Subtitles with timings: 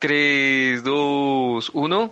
[0.00, 2.10] 3, 2, 1.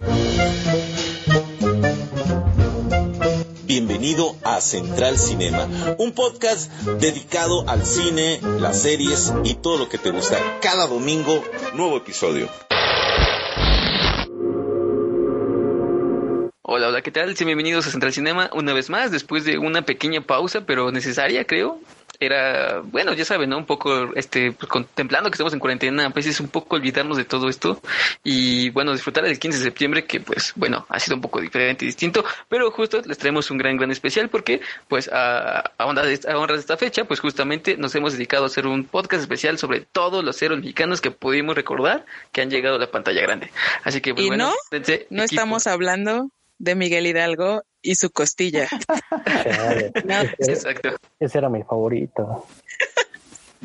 [3.65, 5.67] Bienvenido a Central Cinema,
[5.97, 6.71] un podcast
[7.01, 10.37] dedicado al cine, las series y todo lo que te gusta.
[10.61, 12.51] Cada domingo, nuevo episodio.
[16.61, 17.35] Hola, hola, ¿qué tal?
[17.35, 21.81] bienvenidos a Central Cinema una vez más, después de una pequeña pausa, pero necesaria, creo.
[22.21, 23.59] Era, bueno, ya saben, ¿no?
[23.59, 27.25] Un poco, este, pues, contemplando que estamos en cuarentena, a veces un poco olvidarnos de
[27.25, 27.81] todo esto
[28.25, 31.85] y, bueno, disfrutar del 15 de septiembre, que, pues, bueno, ha sido un poco diferente
[31.85, 36.05] y distinto, pero justo les traemos un gran, gran especial porque, pues, a, a, honra
[36.05, 39.23] de, a honra de esta fecha, pues, justamente nos hemos dedicado a hacer un podcast
[39.23, 43.23] especial sobre todos los héroes mexicanos que pudimos recordar que han llegado a la pantalla
[43.23, 43.51] grande.
[43.85, 44.79] Así que, pues, ¿Y bueno, no,
[45.11, 48.69] no estamos hablando de Miguel Hidalgo y su costilla.
[50.05, 50.91] no, Exacto.
[51.19, 52.47] Ese era mi favorito.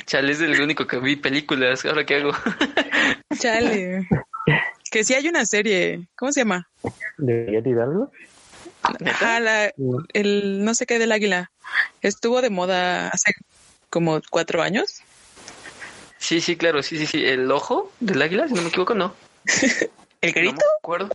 [0.05, 1.86] Chale, es el único que vi películas.
[1.86, 2.31] ¿Ahora qué hago?
[3.39, 4.08] Chale.
[4.91, 6.08] Que sí hay una serie.
[6.16, 6.67] ¿Cómo se llama?
[7.17, 8.11] ¿De Miguel Hidalgo?
[8.81, 9.73] Ajá, la,
[10.14, 11.52] el no sé qué del águila.
[12.02, 13.31] Estuvo de moda hace
[13.89, 15.02] como cuatro años.
[16.17, 17.25] Sí, sí, claro, sí, sí, sí.
[17.25, 19.16] El ojo del águila, si no me equivoco, no.
[20.23, 20.55] ¿El grito?
[20.55, 21.09] No recuerdo.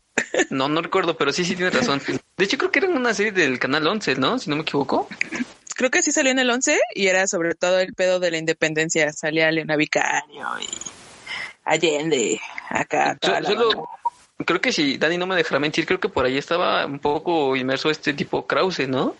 [0.50, 2.02] No, no recuerdo, pero sí, sí tiene razón.
[2.36, 4.38] De hecho, creo que era una serie del canal 11, ¿no?
[4.38, 5.08] Si no me equivoco.
[5.74, 8.36] Creo que sí salió en el 11 y era sobre todo el pedo de la
[8.36, 9.10] independencia.
[9.12, 10.68] Salía Leona Vicario y
[11.64, 13.16] Allende, acá.
[13.22, 13.88] solo,
[14.44, 17.56] creo que si Dani no me dejará mentir, creo que por ahí estaba un poco
[17.56, 19.14] inmerso este tipo Krause, ¿no?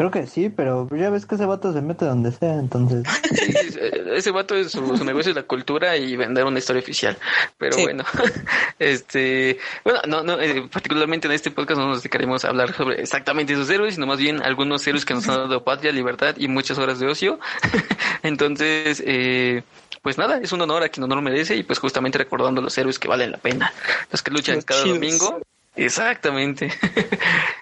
[0.00, 3.04] Creo que sí, pero ya ves que ese vato se mete donde sea, entonces.
[4.14, 7.18] ese vato es su, negocio es la cultura y vender una historia oficial.
[7.58, 8.02] Pero bueno,
[8.78, 13.02] este, bueno, no, no, eh, particularmente en este podcast no nos dedicaremos a hablar sobre
[13.02, 16.48] exactamente esos héroes, sino más bien algunos héroes que nos han dado patria, libertad y
[16.48, 17.38] muchas horas de ocio.
[18.22, 19.64] entonces, eh,
[20.00, 22.98] pues nada, es un honor a quien honor merece y pues justamente recordando los héroes
[22.98, 23.70] que valen la pena,
[24.10, 25.42] los que luchan cada domingo.
[25.76, 26.72] Exactamente.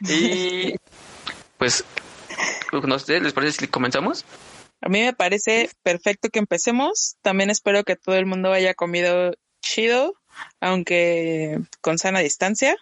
[0.08, 0.76] y
[1.58, 1.84] pues
[2.72, 4.24] no sé, ¿les parece si comenzamos?
[4.80, 7.16] A mí me parece perfecto que empecemos.
[7.22, 10.14] También espero que todo el mundo haya comido chido,
[10.60, 12.76] aunque con sana distancia.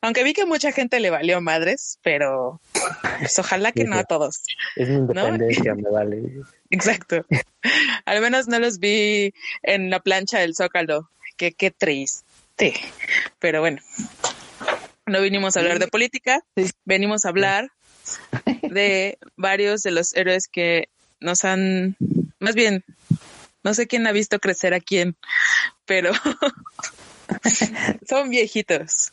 [0.00, 2.60] Aunque vi que mucha gente le valió madres, pero
[3.20, 4.42] pues ojalá que no a todos.
[4.74, 6.42] Es mi independencia, me vale.
[6.70, 7.24] Exacto.
[8.04, 11.08] Al menos no los vi en la plancha del Zócalo.
[11.36, 12.74] Que qué triste.
[13.38, 13.80] Pero bueno,
[15.06, 16.40] no vinimos a hablar de política,
[16.84, 17.70] venimos a hablar
[18.62, 20.88] de varios de los héroes que
[21.20, 21.96] nos han,
[22.38, 22.84] más bien,
[23.62, 25.16] no sé quién ha visto crecer a quién,
[25.86, 26.12] pero
[28.08, 29.12] son viejitos.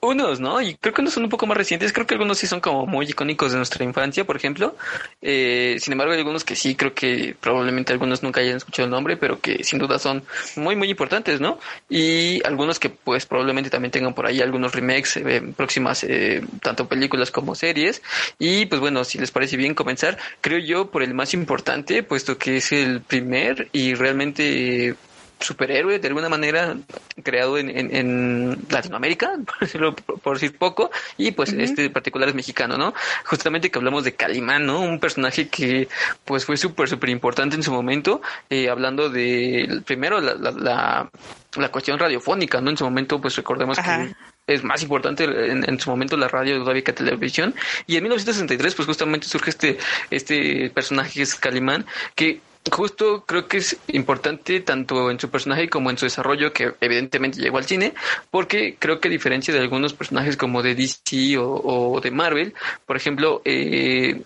[0.00, 0.60] Unos, ¿no?
[0.60, 1.92] Y creo que unos son un poco más recientes.
[1.92, 4.76] Creo que algunos sí son como muy icónicos de nuestra infancia, por ejemplo.
[5.20, 8.90] Eh, sin embargo, hay algunos que sí, creo que probablemente algunos nunca hayan escuchado el
[8.90, 10.24] nombre, pero que sin duda son
[10.56, 11.58] muy, muy importantes, ¿no?
[11.88, 16.88] Y algunos que pues probablemente también tengan por ahí algunos remakes eh, próximas, eh, tanto
[16.88, 18.02] películas como series.
[18.38, 22.38] Y pues bueno, si les parece bien comenzar, creo yo por el más importante, puesto
[22.38, 24.96] que es el primer y realmente
[25.42, 26.76] superhéroe de alguna manera
[27.22, 32.76] creado en, en, Latinoamérica, por decirlo por, decir poco, y pues este particular es mexicano,
[32.76, 32.94] ¿no?
[33.24, 34.80] Justamente que hablamos de Calimán, ¿no?
[34.80, 35.88] Un personaje que
[36.24, 38.20] pues fue súper, súper importante en su momento,
[38.50, 41.10] eh, hablando de primero la, la,
[41.56, 42.70] la, cuestión radiofónica, ¿no?
[42.70, 44.14] En su momento pues recordemos que
[44.46, 47.54] es más importante en, en, su momento la radio todavía que televisión.
[47.86, 49.78] Y en 1963, pues justamente surge este,
[50.10, 55.68] este personaje que es Calimán, que justo creo que es importante tanto en su personaje
[55.68, 57.94] como en su desarrollo que evidentemente llegó al cine
[58.30, 62.54] porque creo que a diferencia de algunos personajes como de DC o, de Marvel
[62.86, 64.22] por ejemplo eh,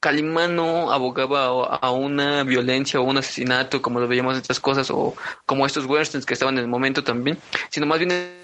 [0.00, 5.14] Calimano abogaba a una violencia o un asesinato como lo veíamos en otras cosas o
[5.46, 7.38] como estos westerns que estaban en el momento también
[7.68, 8.39] sino más bien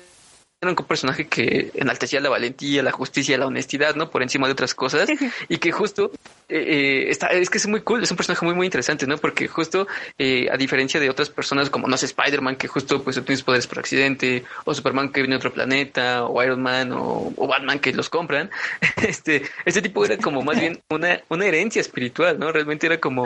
[0.63, 4.11] un personaje que enaltecía la valentía, la justicia, la honestidad, ¿no?
[4.11, 5.09] Por encima de otras cosas.
[5.49, 6.11] y que justo
[6.49, 9.19] eh, eh, está, es que es muy cool, es un personaje muy, muy interesante, ¿no?
[9.19, 9.87] Porque justo,
[10.17, 13.67] eh, a diferencia de otras personas como, no sé, Spider-Man, que justo pues obtiene poderes
[13.67, 17.93] por accidente, o Superman que viene de otro planeta, o Iron Man, o, Batman que
[17.93, 18.51] los compran,
[18.97, 22.51] este, este tipo era como más bien una, una herencia espiritual, ¿no?
[22.51, 23.25] Realmente era como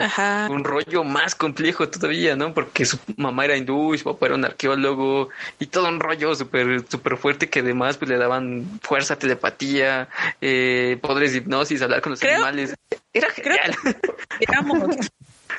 [0.49, 2.53] un rollo más complejo todavía, ¿no?
[2.53, 5.29] Porque su mamá era hindú, su papá era un arqueólogo,
[5.59, 10.09] y todo un rollo súper, súper fuerte que además pues le daban fuerza, telepatía,
[10.41, 12.75] eh, poderes de hipnosis, hablar con los animales.
[13.13, 13.75] Era genial.
[14.39, 14.95] Digamos,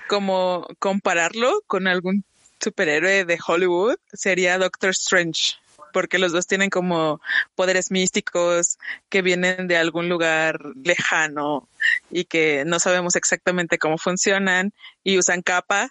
[0.09, 2.25] como compararlo con algún
[2.61, 5.57] superhéroe de Hollywood sería Doctor Strange
[5.93, 7.21] porque los dos tienen como
[7.55, 8.79] poderes místicos
[9.09, 11.69] que vienen de algún lugar lejano
[12.11, 14.73] y que no sabemos exactamente cómo funcionan
[15.05, 15.91] y usan capa,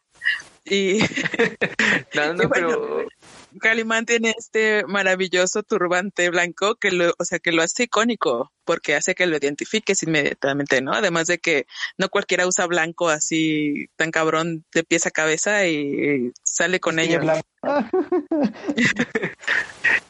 [0.65, 1.00] Y,
[2.15, 3.07] no, no, pero
[3.59, 8.95] Calimán tiene este maravilloso turbante blanco que lo, o sea, que lo hace icónico porque
[8.95, 10.94] hace que lo identifiques inmediatamente, ¿no?
[10.94, 11.65] Además de que
[11.98, 17.19] no cualquiera usa blanco así tan cabrón de pies a cabeza y sale con ello.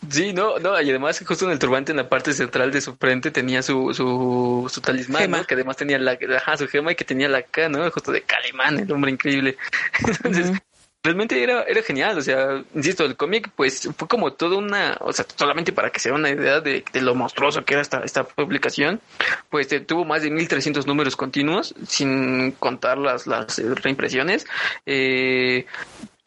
[0.09, 2.95] Sí, no, no, y además justo en el turbante en la parte central de su
[2.97, 5.45] frente tenía su, su, su talismán, ¿no?
[5.45, 7.89] Que además tenía la, ajá, su gema y que tenía la K, ¿no?
[7.91, 9.57] Justo de Calimán, el hombre increíble.
[10.07, 10.51] Entonces,
[11.03, 15.11] realmente era, era genial, o sea, insisto, el cómic pues fue como toda una, o
[15.11, 18.23] sea, solamente para que se dé una idea de, lo monstruoso que era esta, esta
[18.23, 19.01] publicación,
[19.49, 24.45] pues tuvo más de 1300 números continuos, sin contar las, las reimpresiones,
[24.85, 25.65] eh,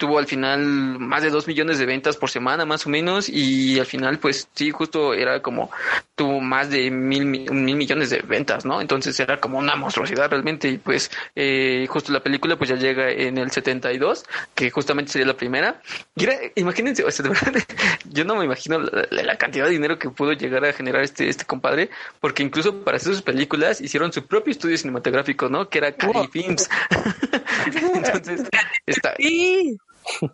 [0.05, 0.61] tuvo al final
[0.99, 4.49] más de dos millones de ventas por semana más o menos y al final pues
[4.53, 5.71] sí justo era como
[6.15, 10.69] tuvo más de mil, mil millones de ventas no entonces era como una monstruosidad realmente
[10.69, 15.27] y pues eh, justo la película pues ya llega en el 72 que justamente sería
[15.27, 15.81] la primera.
[16.17, 17.55] Y era, imagínense o sea, de verdad,
[18.11, 21.29] yo no me imagino la, la, cantidad de dinero que pudo llegar a generar este
[21.29, 21.89] este compadre
[22.21, 26.29] porque incluso para hacer sus películas hicieron su propio estudio cinematográfico no que era Cali
[26.29, 26.69] Films
[27.95, 28.49] entonces
[28.87, 29.79] está sí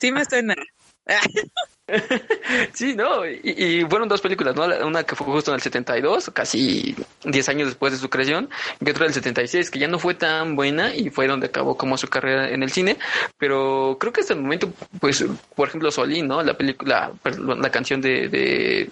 [0.00, 0.54] Sí me suena.
[2.74, 3.26] sí, ¿no?
[3.26, 4.64] Y, y, fueron dos películas, ¿no?
[4.86, 6.94] Una que fue justo en el 72, casi
[7.24, 8.48] 10 años después de su creación,
[8.80, 11.96] y otra del 76, que ya no fue tan buena y fue donde acabó como
[11.96, 12.96] su carrera en el cine,
[13.38, 15.24] pero creo que hasta el momento, pues,
[15.54, 16.42] por ejemplo, Solín, ¿no?
[16.42, 18.90] La película, la canción de, de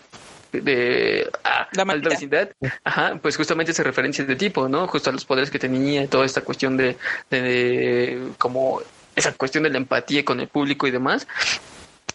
[0.51, 2.49] de ah, la maldita vecindad,
[2.83, 4.87] ajá, pues justamente ese referencia de tipo, ¿no?
[4.87, 6.97] Justo a los poderes que tenía y toda esta cuestión de,
[7.29, 8.81] de, de como
[9.19, 11.27] esa cuestión de la empatía con el público y demás.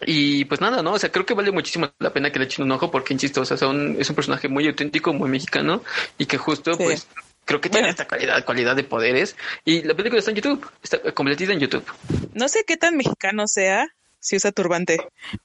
[0.05, 0.93] Y pues nada, ¿no?
[0.93, 3.41] O sea, creo que vale muchísimo la pena que le echen un ojo porque, insisto,
[3.41, 5.83] o sea, son, es un personaje muy auténtico, muy mexicano
[6.17, 6.83] y que justo, sí.
[6.83, 7.07] pues,
[7.45, 9.35] creo que tiene esta calidad, cualidad de poderes.
[9.63, 11.85] Y la película está en YouTube, está completita en YouTube.
[12.33, 13.87] No sé qué tan mexicano sea
[14.19, 14.97] si usa turbante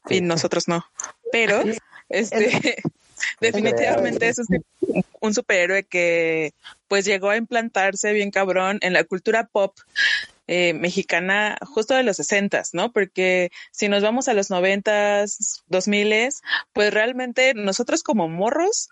[0.09, 0.17] sí.
[0.17, 0.87] y nosotros no,
[1.33, 1.63] pero
[2.09, 2.83] este...
[3.41, 4.65] definitivamente es un,
[5.21, 6.53] un superhéroe que
[6.87, 9.75] pues llegó a implantarse bien cabrón en la cultura pop
[10.49, 12.91] eh, mexicana justo de los sesentas, ¿no?
[12.91, 16.41] Porque si nos vamos a los noventas, dos miles,
[16.73, 18.89] pues realmente nosotros como morros,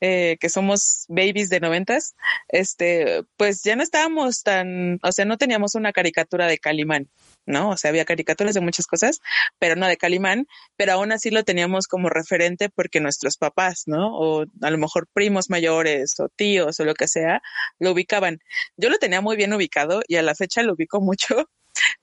[0.00, 2.14] eh, que somos babies de noventas,
[2.48, 7.08] este, pues ya no estábamos tan, o sea, no teníamos una caricatura de Calimán,
[7.48, 7.70] ¿no?
[7.70, 9.20] O sea, había caricaturas de muchas cosas,
[9.58, 10.46] pero no de Calimán,
[10.76, 14.16] pero aún así lo teníamos como referente porque nuestros papás, ¿no?
[14.16, 17.42] O a lo mejor primos mayores o tíos o lo que sea,
[17.78, 18.40] lo ubicaban.
[18.76, 21.48] Yo lo tenía muy bien ubicado y a la fecha lo ubico mucho,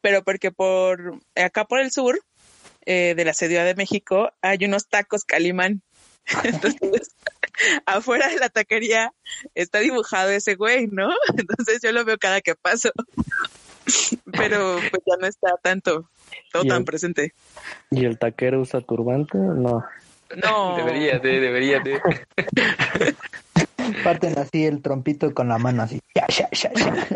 [0.01, 2.19] pero porque por acá por el sur
[2.85, 5.83] eh, de la Ciudad de México hay unos tacos Calimán.
[6.43, 7.09] Entonces,
[7.85, 9.13] afuera de la taquería
[9.53, 11.09] está dibujado ese güey, ¿no?
[11.37, 12.91] Entonces yo lo veo cada que paso
[14.31, 16.09] pero pues ya no está tanto,
[16.51, 17.33] todo tan el, presente.
[17.91, 19.37] ¿Y el taquero usa turbante?
[19.37, 19.83] No.
[20.43, 20.77] No.
[20.77, 22.01] Debería de, debería de.
[24.03, 26.01] Parten así el trompito con la mano así.
[26.15, 27.07] Ya, ya, ya, ya.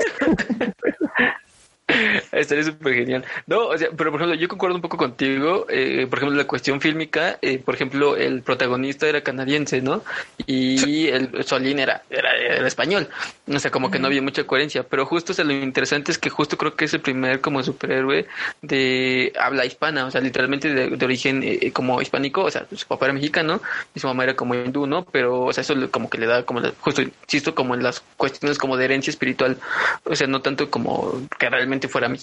[2.32, 3.26] Estaría súper genial.
[3.48, 5.66] No, o sea, pero por ejemplo, yo concuerdo un poco contigo.
[5.70, 10.04] Eh, por ejemplo, la cuestión fílmica, eh, por ejemplo, el protagonista era canadiense, ¿no?
[10.46, 13.10] Y el Solín era, era, era español.
[13.48, 14.84] O sea, como que no había mucha coherencia.
[14.84, 17.64] Pero justo, o sea, lo interesante es que justo creo que es el primer como
[17.64, 18.28] superhéroe
[18.62, 22.44] de habla hispana, o sea, literalmente de, de origen eh, como hispánico.
[22.44, 23.62] O sea, su papá era mexicano
[23.96, 25.06] y su mamá era como hindú, ¿no?
[25.06, 28.02] Pero, o sea, eso como que le da como, la, justo, insisto, como en las
[28.18, 29.58] cuestiones como de herencia espiritual.
[30.04, 32.19] O sea, no tanto como que realmente fuera mexicano,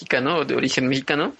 [0.46, 1.34] de origen mexicano,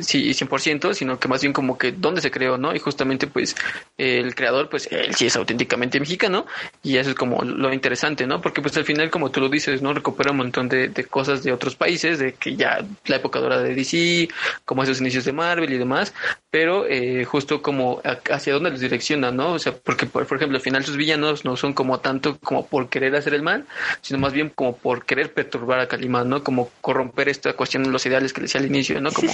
[0.00, 2.74] sí, 100%, sino que más bien como que dónde se creó, ¿no?
[2.74, 3.54] Y justamente pues
[3.96, 6.46] el creador, pues él sí es auténticamente mexicano
[6.82, 8.40] y eso es como lo interesante, ¿no?
[8.40, 9.92] Porque pues al final, como tú lo dices, ¿no?
[9.94, 13.62] Recupera un montón de, de cosas de otros países, de que ya la época dorada
[13.62, 14.28] de DC,
[14.64, 16.12] como esos inicios de Marvel y demás,
[16.54, 19.54] pero eh, justo como hacia dónde los direcciona, ¿no?
[19.54, 22.64] O sea, porque por, por ejemplo al final sus villanos no son como tanto como
[22.64, 23.66] por querer hacer el mal,
[24.02, 26.44] sino más bien como por querer perturbar a Calimán, ¿no?
[26.44, 29.10] Como corromper esta cuestión de los ideales que decía al inicio, ¿no?
[29.10, 29.32] Como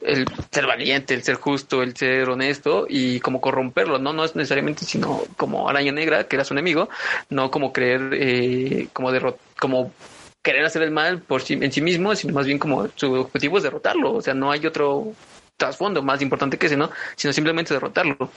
[0.00, 4.14] el ser valiente, el ser justo, el ser honesto y como corromperlo, ¿no?
[4.14, 6.88] No es necesariamente sino como araña negra, que era su enemigo,
[7.28, 9.92] no como creer, eh, como derrot como
[10.42, 13.58] querer hacer el mal por sí, en sí mismo, sino más bien como su objetivo
[13.58, 15.12] es derrotarlo, o sea, no hay otro
[15.56, 16.90] trasfondo más importante que ese, ¿no?
[17.16, 18.30] Sino simplemente derrotarlo.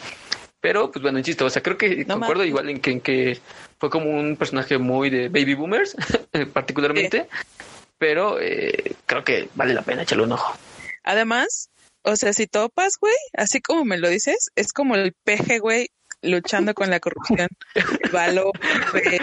[0.59, 3.39] Pero, pues bueno, insisto, o sea, creo que no concuerdo igual en que, en que,
[3.79, 5.95] fue como un personaje muy de baby boomers,
[6.53, 7.57] particularmente, sí.
[7.97, 10.57] pero eh, creo que vale la pena echarle un ojo.
[11.03, 11.69] Además,
[12.01, 15.89] o sea, si topas, güey, así como me lo dices, es como el peje, güey,
[16.21, 17.47] luchando con la corrupción.
[18.11, 18.51] Valor,
[18.91, 19.19] güey.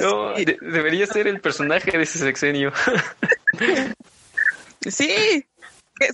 [0.00, 2.72] No, de debería ser el personaje de ese sexenio.
[4.88, 5.44] sí.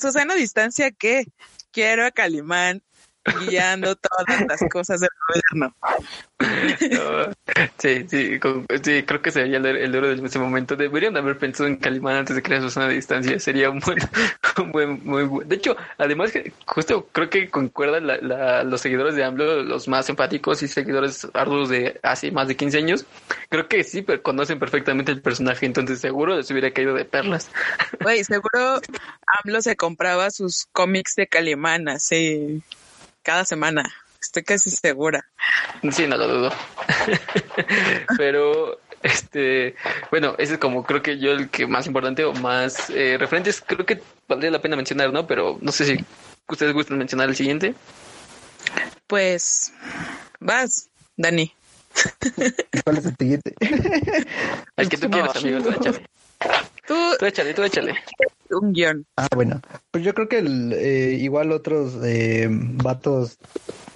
[0.01, 1.27] ¿Susana Distancia qué?
[1.71, 2.83] Quiero a Calimán
[3.25, 5.75] guiando todas las cosas del gobierno.
[7.79, 8.41] sí, sí,
[8.83, 10.77] sí, creo que sería el, el duro de ese momento.
[10.77, 13.39] Deberían haber pensado en Calimán antes de crear su zona de distancia.
[13.39, 13.99] Sería un buen,
[14.59, 15.49] un buen, muy buen.
[15.49, 16.33] De hecho, además,
[16.67, 21.69] justo creo que concuerdan la, los seguidores de AMLO, los más empáticos y seguidores arduos
[21.69, 23.07] de hace más de 15 años.
[23.49, 27.51] Creo que sí, pero conocen perfectamente el personaje, entonces seguro les hubiera caído de perlas.
[28.01, 28.81] Güey, seguro
[29.45, 32.63] AMLO se compraba sus cómics de Calimán así
[33.23, 33.85] cada semana.
[34.21, 35.29] Estoy casi segura.
[35.91, 36.53] Sí, no lo dudo.
[38.17, 39.75] Pero, este,
[40.11, 43.61] bueno, ese es como creo que yo el que más importante o más eh, referentes,
[43.61, 45.27] creo que valdría la pena mencionar, ¿no?
[45.27, 46.05] Pero no sé si
[46.49, 47.75] ustedes gustan mencionar el siguiente.
[49.09, 49.73] Pues,
[50.39, 51.53] vas, Dani.
[52.85, 53.55] ¿Cuál es el siguiente?
[54.77, 56.07] el que tú quieras, amigo, tú échale.
[56.87, 58.03] Tú, tú échale, tú échale
[58.53, 59.07] un guion.
[59.17, 59.61] Ah, bueno.
[59.91, 63.39] Pues yo creo que eh, igual otros eh, vatos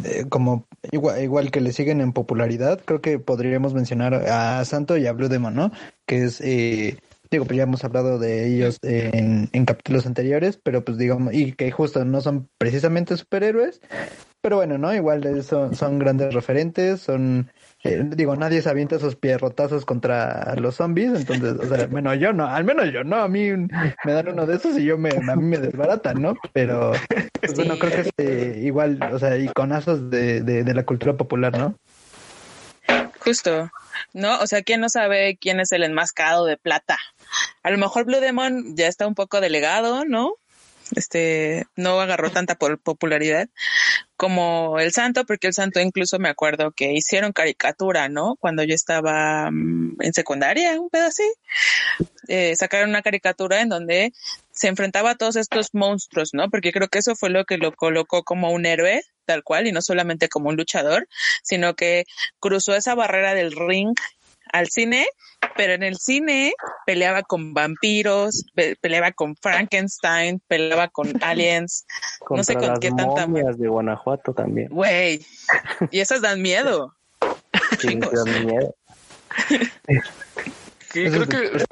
[0.04, 4.96] eh, como igual, igual que le siguen en popularidad, creo que podríamos mencionar a Santo
[4.96, 5.72] y a Blue ¿no?
[6.06, 6.98] Que es eh,
[7.30, 11.52] digo, pues ya hemos hablado de ellos en, en, capítulos anteriores, pero pues digamos, y
[11.52, 13.80] que justo no son precisamente superhéroes,
[14.40, 14.94] pero bueno, ¿no?
[14.94, 17.50] Igual son, son grandes referentes, son
[17.86, 22.32] eh, digo, nadie se avienta esos pierrotazos contra los zombies, entonces, o sea, bueno, yo
[22.32, 25.10] no, al menos yo no, a mí me dan uno de esos y yo me,
[25.10, 26.36] a mí me desbaratan, ¿no?
[26.52, 26.92] Pero,
[27.40, 31.16] pues, bueno, creo que es eh, igual, o sea, iconazos de, de, de la cultura
[31.16, 31.78] popular, ¿no?
[33.20, 33.70] Justo,
[34.12, 34.38] ¿no?
[34.40, 36.96] O sea, ¿quién no sabe quién es el enmascado de plata?
[37.62, 40.34] A lo mejor Blue Demon ya está un poco delegado, ¿no?
[40.94, 43.48] este, no agarró tanta popularidad
[44.16, 48.36] como el santo, porque el santo incluso me acuerdo que hicieron caricatura, ¿no?
[48.40, 54.12] Cuando yo estaba mm, en secundaria, un pedazo así, eh, sacaron una caricatura en donde
[54.50, 56.48] se enfrentaba a todos estos monstruos, ¿no?
[56.50, 59.72] Porque creo que eso fue lo que lo colocó como un héroe, tal cual, y
[59.72, 61.08] no solamente como un luchador,
[61.42, 62.06] sino que
[62.40, 63.94] cruzó esa barrera del ring
[64.52, 65.06] al cine,
[65.56, 68.44] pero en el cine peleaba con vampiros,
[68.80, 71.86] peleaba con Frankenstein, peleaba con aliens,
[72.30, 74.68] no sé con qué tanta de Guanajuato también.
[74.68, 75.24] Güey,
[75.90, 76.94] y esas dan miedo.
[77.80, 78.74] Sí, dan miedo.
[80.92, 81.66] creo que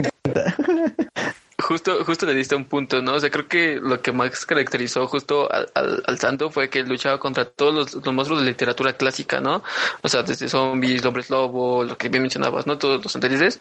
[1.64, 3.14] justo, justo le diste un punto, ¿no?
[3.14, 7.18] O sea, creo que lo que más caracterizó justo al, al, santo fue que luchaba
[7.18, 9.62] contra todos los, los, monstruos de literatura clásica, ¿no?
[10.02, 12.78] O sea, desde zombies, hombres lobo, lo que bien mencionabas, ¿no?
[12.78, 13.60] Todos los anteriores.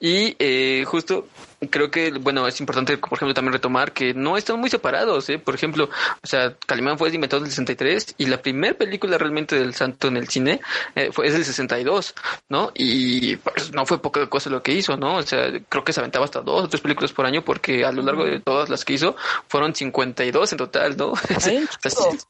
[0.00, 1.26] Y eh, justo
[1.70, 5.38] creo que, bueno, es importante, por ejemplo, también retomar que no están muy separados, ¿eh?
[5.38, 5.88] Por ejemplo,
[6.22, 10.08] o sea, Calimán fue inventado en el 63 y la primera película realmente del santo
[10.08, 10.60] en el cine
[10.94, 12.14] eh, fue, es del 62,
[12.48, 12.72] ¿no?
[12.74, 15.16] Y pues no fue poca cosa lo que hizo, ¿no?
[15.16, 17.92] O sea, creo que se aventaba hasta dos o tres películas por año porque a
[17.92, 19.16] lo largo de todas las que hizo
[19.48, 21.14] fueron 52 en total, ¿no?
[21.38, 21.64] sí,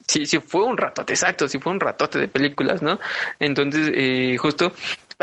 [0.07, 2.99] sí, sí, fue un ratote, exacto, sí fue un ratote de películas, ¿no?
[3.39, 4.73] Entonces, eh, justo,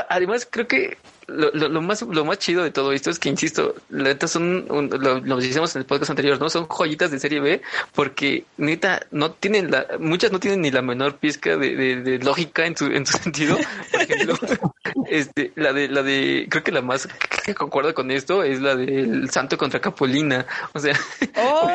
[0.09, 0.97] además creo que
[1.31, 4.65] lo, lo, más lo más chido de todo esto es que insisto, la neta son
[4.67, 7.61] lo, lo decíamos en el podcast anterior, no son joyitas de serie B
[7.93, 12.65] porque neta no tienen la muchas no tienen ni la menor pizca de, de, lógica
[12.65, 13.57] en su en su sentido.
[13.91, 14.35] Por ejemplo,
[15.09, 17.07] este la de la de creo que la más
[17.45, 20.99] que concuerda con esto es la del Santo contra Capolina, o sea,
[21.37, 21.71] oh.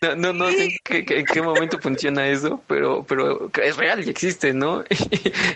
[0.02, 4.06] no, no no sé en qué, en qué momento funciona eso, pero pero es real
[4.06, 4.84] y existe, ¿no?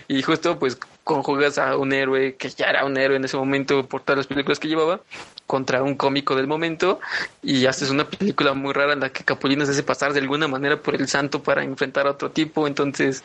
[0.07, 3.87] y justo pues conjugas a un héroe que ya era un héroe en ese momento
[3.87, 5.01] por todas las películas que llevaba
[5.45, 6.99] contra un cómico del momento
[7.41, 10.47] y haces una película muy rara en la que Capulina se hace pasar de alguna
[10.47, 12.67] manera por el santo para enfrentar a otro tipo.
[12.67, 13.23] Entonces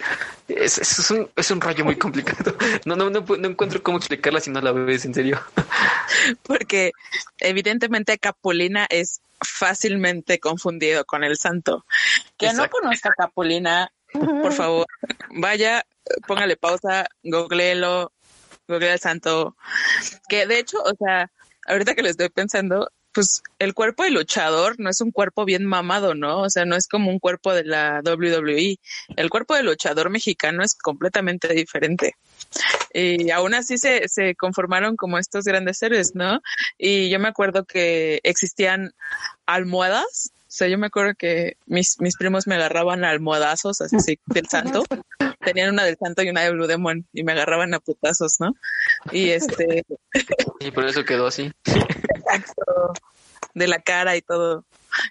[0.48, 2.56] es, es, un, es un rollo muy complicado.
[2.84, 5.40] No, no, no, no encuentro cómo explicarla si no la ves en serio.
[6.42, 6.92] Porque
[7.38, 11.84] evidentemente Capulina es fácilmente confundido con el santo.
[12.36, 14.86] Que no conozca a Capulina por favor,
[15.30, 15.84] vaya,
[16.26, 18.12] póngale pausa, googleelo,
[18.68, 19.56] google al santo.
[20.28, 21.30] Que de hecho, o sea,
[21.66, 25.64] ahorita que lo estoy pensando, pues el cuerpo de luchador no es un cuerpo bien
[25.64, 26.40] mamado, ¿no?
[26.40, 28.78] O sea, no es como un cuerpo de la WWE.
[29.16, 32.16] El cuerpo de luchador mexicano es completamente diferente.
[32.92, 36.40] Y aún así se, se conformaron como estos grandes héroes, ¿no?
[36.76, 38.92] Y yo me acuerdo que existían
[39.46, 44.46] almohadas o sea, yo me acuerdo que mis, mis primos me agarraban almohadazos así del
[44.46, 44.84] santo.
[45.44, 48.54] Tenían una del santo y una de Blue Demon y me agarraban a putazos, ¿no?
[49.12, 49.84] Y este.
[50.60, 51.52] Y por eso quedó así.
[51.64, 52.92] Exacto.
[53.54, 54.64] De la cara y todo.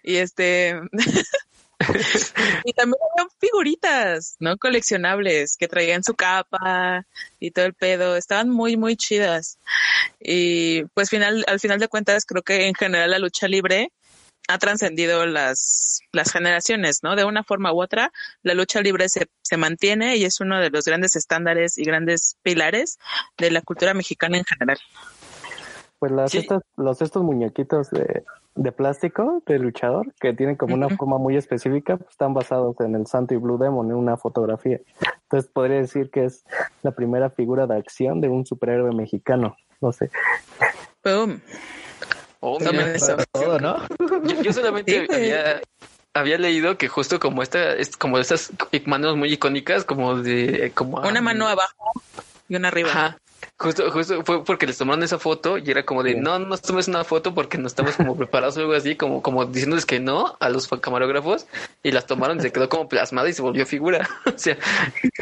[0.03, 0.79] Y este.
[2.63, 4.57] y también había figuritas, ¿no?
[4.57, 7.05] Coleccionables que traían su capa
[7.39, 8.15] y todo el pedo.
[8.15, 9.57] Estaban muy, muy chidas.
[10.19, 13.91] Y pues final, al final de cuentas creo que en general la lucha libre
[14.47, 17.15] ha trascendido las, las generaciones, ¿no?
[17.15, 20.69] De una forma u otra, la lucha libre se, se mantiene y es uno de
[20.69, 23.00] los grandes estándares y grandes pilares
[23.38, 24.77] de la cultura mexicana en general.
[26.00, 26.39] Pues las, Sí.
[26.39, 28.23] estas, los estos muñequitos de,
[28.55, 32.95] de plástico de luchador que tienen como una forma muy específica, pues, están basados en
[32.95, 34.79] el Santo y Blue Demon, en una fotografía.
[35.23, 36.43] Entonces podría decir que es
[36.81, 39.55] la primera figura de acción de un superhéroe mexicano.
[39.79, 40.12] No sé.
[41.03, 41.41] Boom.
[42.45, 42.57] Oh.
[43.31, 43.77] Todo, ¿no?
[44.25, 45.62] Yo, yo solamente Sí, había,
[46.13, 48.51] había leído que justo como esta, es como estas
[48.85, 51.93] manos muy icónicas, como de, como Una mano abajo
[52.50, 52.89] y una arriba.
[52.89, 53.17] Ajá.
[53.57, 56.19] Justo, justo fue porque les tomaron esa foto y era como de Sí.
[56.19, 59.21] no, no nos tomes una foto porque no estamos como preparados o algo así, como,
[59.21, 61.47] como diciéndoles que no a los camarógrafos
[61.81, 64.07] y las tomaron y se quedó como plasmada y se volvió figura.
[64.25, 64.57] o sea,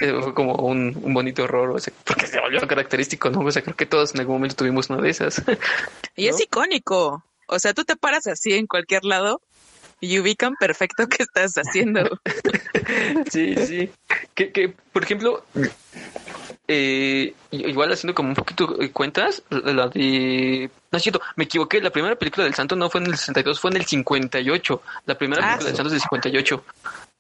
[0.01, 3.41] eh, fue como un, un bonito horror, o sea, porque se volvió característico, ¿no?
[3.41, 5.41] O sea, creo que todos en algún momento tuvimos una de esas.
[6.15, 7.23] Y es icónico.
[7.47, 9.41] O sea, tú te paras así en cualquier lado
[9.99, 12.19] y ubican perfecto qué estás haciendo.
[13.31, 13.91] Sí, sí.
[14.33, 15.43] Que, que por ejemplo,
[16.71, 20.69] eh, igual haciendo como un poquito de cuentas, la de...
[20.91, 23.59] No es cierto, me equivoqué, la primera película del Santo no fue en el 62,
[23.59, 24.81] fue en el 58.
[25.05, 25.75] La primera Ah, película del.
[25.77, 26.63] Santo es del 58.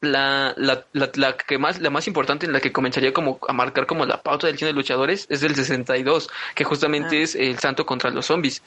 [0.01, 3.53] La, la, la, la que más, la más importante en la que comenzaría como a
[3.53, 7.23] marcar como la pauta del cine de luchadores es del 62, que justamente Ah.
[7.23, 8.61] es el Santo contra los zombies.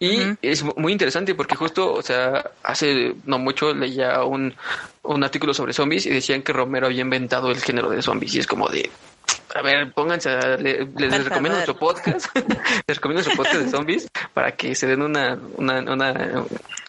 [0.00, 4.54] Y es muy interesante porque justo, o sea, hace no mucho leía un,
[5.02, 8.38] un artículo sobre zombies y decían que Romero había inventado el género de zombies y
[8.40, 8.90] es como de,
[9.54, 12.26] a ver, pónganse, a, le- les, recomiendo nuestro podcast,
[12.86, 16.44] les recomiendo nuestro podcast de zombies para que se den una, una, una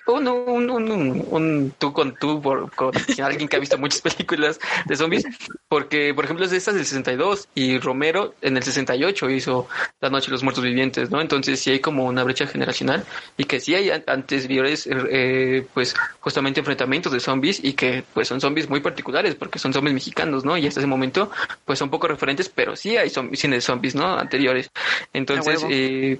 [0.05, 2.91] un, un, un, un- un tú con tú por, con
[3.23, 5.23] alguien que ha visto muchas películas de zombies,
[5.67, 9.67] porque por ejemplo es de estas del 62 y Romero en el 68 hizo
[10.01, 11.21] La Noche de los Muertos Vivientes, ¿no?
[11.21, 13.05] Entonces sí hay como una brecha generacional
[13.37, 18.27] y que sí hay an- anteriores, eh, pues justamente enfrentamientos de zombies y que pues
[18.27, 20.57] son zombies muy particulares porque son zombies mexicanos, ¿no?
[20.57, 21.29] Y hasta ese momento
[21.65, 24.17] pues son poco referentes, pero sí hay zombies, cine de zombies, ¿no?
[24.17, 24.69] Anteriores.
[25.13, 26.19] Entonces, eh,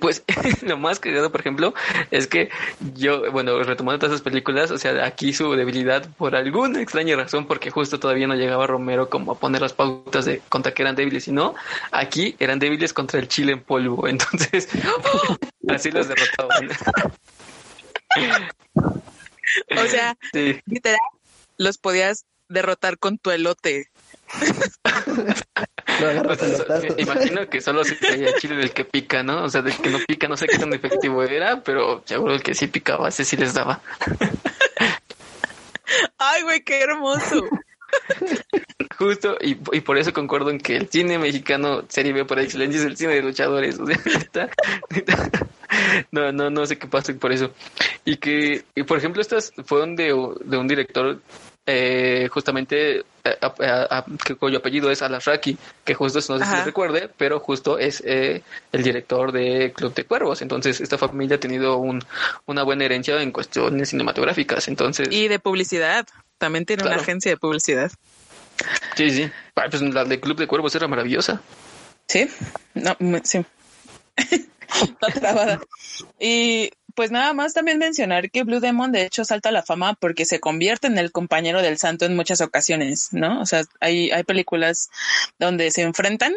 [0.00, 0.24] pues
[0.62, 1.74] lo más curioso, por ejemplo,
[2.10, 2.50] es que
[2.94, 7.46] yo, bueno, retomando todas esas películas, o sea, aquí su debilidad por alguna extraña razón,
[7.46, 10.96] porque justo todavía no llegaba Romero como a poner las pautas de contra que eran
[10.96, 11.54] débiles, sino
[11.92, 14.68] aquí eran débiles contra el chile en polvo, entonces
[15.68, 16.68] así los derrotaban.
[19.76, 21.00] O sea, Sí, literal,
[21.58, 23.90] los podías derrotar con tu elote.
[25.94, 29.44] O sea, imagino que solo se caía chile del que pica, ¿no?
[29.44, 32.42] O sea, del que no pica, no sé qué tan efectivo era, pero seguro el
[32.42, 33.80] que sí picaba, ese sí les daba.
[36.18, 37.44] Ay, güey, qué hermoso.
[38.98, 42.80] Justo, y, y por eso concuerdo en que el cine mexicano serie B por excelencia
[42.80, 43.78] es el cine de luchadores.
[43.84, 43.86] O
[44.32, 44.50] sea,
[46.12, 47.50] no, no, no sé qué pasa por eso.
[48.04, 50.06] Y que, y por ejemplo, estas fueron de,
[50.44, 51.20] de un director,
[51.66, 53.04] eh, justamente, eh,
[53.40, 57.40] a- a- a- que cuyo apellido es Alasraki, que justo, no sé si recuerde, pero
[57.40, 60.42] justo es eh, el director de Club de Cuervos.
[60.42, 62.04] Entonces, esta familia ha tenido un,
[62.46, 64.68] una buena herencia en cuestiones cinematográficas.
[64.68, 66.06] Entonces, Y de publicidad.
[66.38, 66.96] También tiene Claro.
[66.96, 67.90] una agencia de publicidad.
[68.96, 69.30] sí, sí.
[69.54, 71.40] Pues la de Club de Cuervos era maravillosa.
[72.08, 72.28] Sí,
[72.74, 73.44] no, sí.
[75.14, 75.60] Trabada.
[76.20, 79.94] Y pues nada más también mencionar que Blue Demon de hecho salta a la fama
[79.94, 83.40] porque se convierte en el compañero del santo en muchas ocasiones, ¿no?
[83.40, 84.90] O sea, hay, hay películas
[85.38, 86.34] donde se enfrentan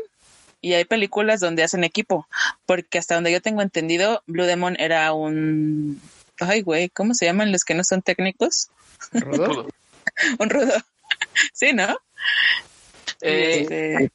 [0.62, 2.28] y hay películas donde hacen equipo,
[2.66, 6.02] porque hasta donde yo tengo entendido, Blue Demon era un...
[6.40, 8.70] Ay, güey, ¿cómo se llaman los que no son técnicos?
[9.12, 9.68] ¿Rudo?
[10.40, 10.74] Un rudo.
[11.54, 11.98] Sí, ¿no?
[13.22, 14.12] Eh, Este,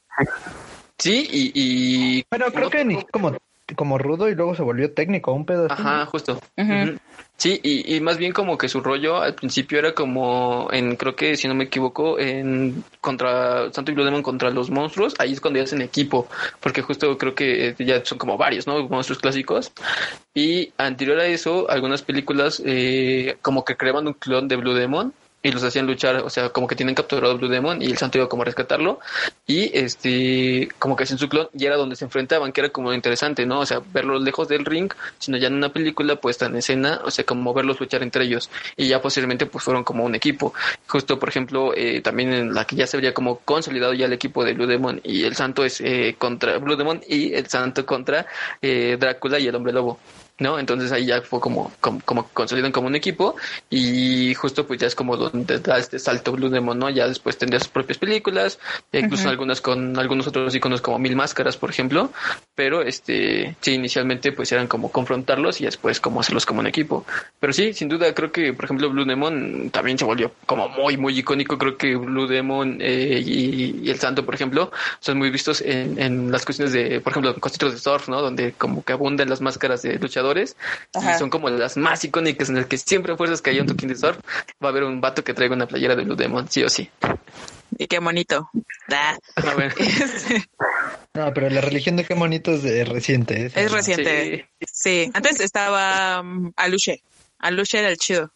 [0.97, 3.37] Sí, y, y Bueno, creo que ni como,
[3.73, 5.67] como rudo y luego se volvió técnico, un pedo.
[5.69, 6.39] Ajá, justo.
[7.37, 11.15] Sí, y, y más bien como que su rollo al principio era como en, creo
[11.15, 15.33] que si no me equivoco, en contra Santo y Blue Demon contra los monstruos, ahí
[15.33, 16.27] es cuando ya hacen equipo,
[16.59, 18.87] porque justo creo que eh, ya son como varios, ¿no?
[18.87, 19.71] Monstruos clásicos.
[20.33, 25.13] Y anterior a eso, algunas películas eh, como que creaban un clon de Blue Demon
[25.43, 27.97] y los hacían luchar, o sea, como que tienen capturado a Blue Demon y el
[27.97, 28.99] santo iba como a rescatarlo
[29.45, 32.93] y este, como que hacían su clon y era donde se enfrentaban, que era como
[32.93, 33.59] interesante, ¿no?
[33.59, 37.11] O sea, verlos lejos del ring, sino ya en una película puesta en escena, o
[37.11, 40.53] sea, como verlos luchar entre ellos y ya posteriormente pues fueron como un equipo.
[40.87, 44.13] Justo, por ejemplo, eh, también en la que ya se vería como consolidado ya el
[44.13, 47.85] equipo de Blue Demon y el santo es eh, contra Blue Demon y el santo
[47.85, 48.25] contra
[48.61, 49.99] eh, Drácula y el hombre lobo.
[50.39, 50.57] ¿No?
[50.57, 53.35] Entonces ahí ya fue como, como, como consolidan como un equipo
[53.69, 56.89] y justo pues ya es como donde da este salto Blue Demon, ¿no?
[56.89, 58.59] Ya después tendría sus propias películas,
[58.91, 62.11] incluso algunas con algunos otros iconos como Mil Máscaras, por ejemplo,
[62.55, 67.05] pero este, sí, inicialmente pues eran como confrontarlos y después como hacerlos como un equipo.
[67.39, 70.97] Pero sí, sin duda creo que, por ejemplo, Blue Demon también se volvió como muy,
[70.97, 71.57] muy icónico.
[71.57, 76.31] Creo que Blue Demon eh, y, El Santo, por ejemplo, son muy vistos en, en
[76.31, 78.21] las cuestiones de, por ejemplo, cositos de surf, ¿no?
[78.21, 82.55] Donde como que abundan las máscaras de luchadores y son como las más icónicas en
[82.55, 84.17] las que siempre fuerzas que haya un toquín de surf
[84.63, 86.89] va a haber un vato que traiga una playera de Blue Demon, sí o sí.
[87.77, 88.49] Y qué bonito.
[89.79, 90.45] Este.
[91.13, 93.47] no, pero la religión de qué bonito es reciente.
[93.55, 94.47] Es, reciente.
[94.71, 95.09] Sí.
[95.13, 97.01] Antes estaba um, Aluche.
[97.39, 98.31] Aluche era el chido.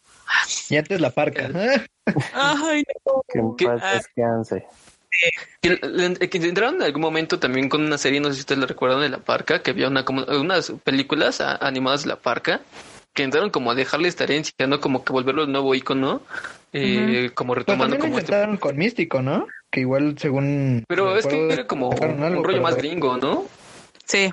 [0.68, 1.48] Y antes la parca.
[2.34, 3.22] Ay, no.
[3.28, 3.94] Que en paz ah.
[3.94, 4.66] descanse.
[5.60, 8.66] Que, que entraron en algún momento también con una serie, no sé si ustedes la
[8.66, 12.60] recuerdan, de La Parca, que había una como, unas películas animadas de La Parca,
[13.14, 14.80] que entraron como a dejarle esta herencia, ¿no?
[14.80, 16.22] Como que volverlo el nuevo icono,
[16.72, 18.58] eh, como retomando como este...
[18.60, 19.46] con Místico, ¿no?
[19.70, 20.84] Que igual según...
[20.86, 23.46] Pero es que era como un rollo más gringo, ¿no?
[24.04, 24.32] Sí,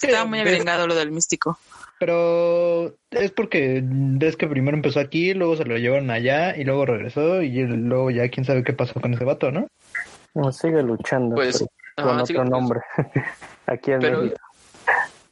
[0.00, 1.58] estaba muy agregado lo del Místico.
[2.00, 6.84] Pero es porque ves que primero empezó aquí, luego se lo llevaron allá y luego
[6.86, 9.68] regresó y luego ya quién sabe qué pasó con ese vato, ¿no?
[10.34, 11.64] No, sigue luchando pues,
[11.96, 12.80] con otro nombre.
[13.66, 14.30] Aquí en pero,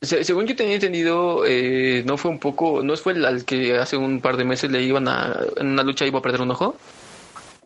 [0.01, 3.97] según yo tenía entendido, eh, no fue un poco, no fue el al que hace
[3.97, 6.77] un par de meses le iban a, en una lucha iba a perder un ojo.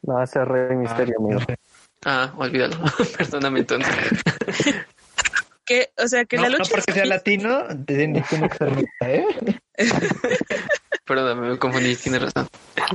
[0.02, 1.40] No, ese Rey Misterio, amigo.
[2.04, 2.76] Ah, olvídalo.
[3.18, 3.94] Perdóname entonces.
[5.64, 6.64] que, o sea, que la lucha.
[6.64, 9.26] No porque sea latino, tiene que ser ¿eh?
[11.04, 12.48] Perdóname, me confundí, tienes razón.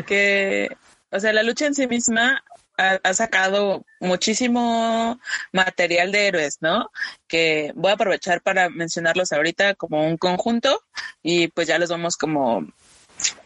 [0.05, 0.69] Que,
[1.11, 2.43] o sea, la lucha en sí misma
[2.81, 5.19] ha, sacado muchísimo
[5.51, 6.89] material de héroes, ¿no?
[7.27, 10.81] Que voy a aprovechar para mencionarlos ahorita como un conjunto
[11.21, 12.67] y pues ya los vamos como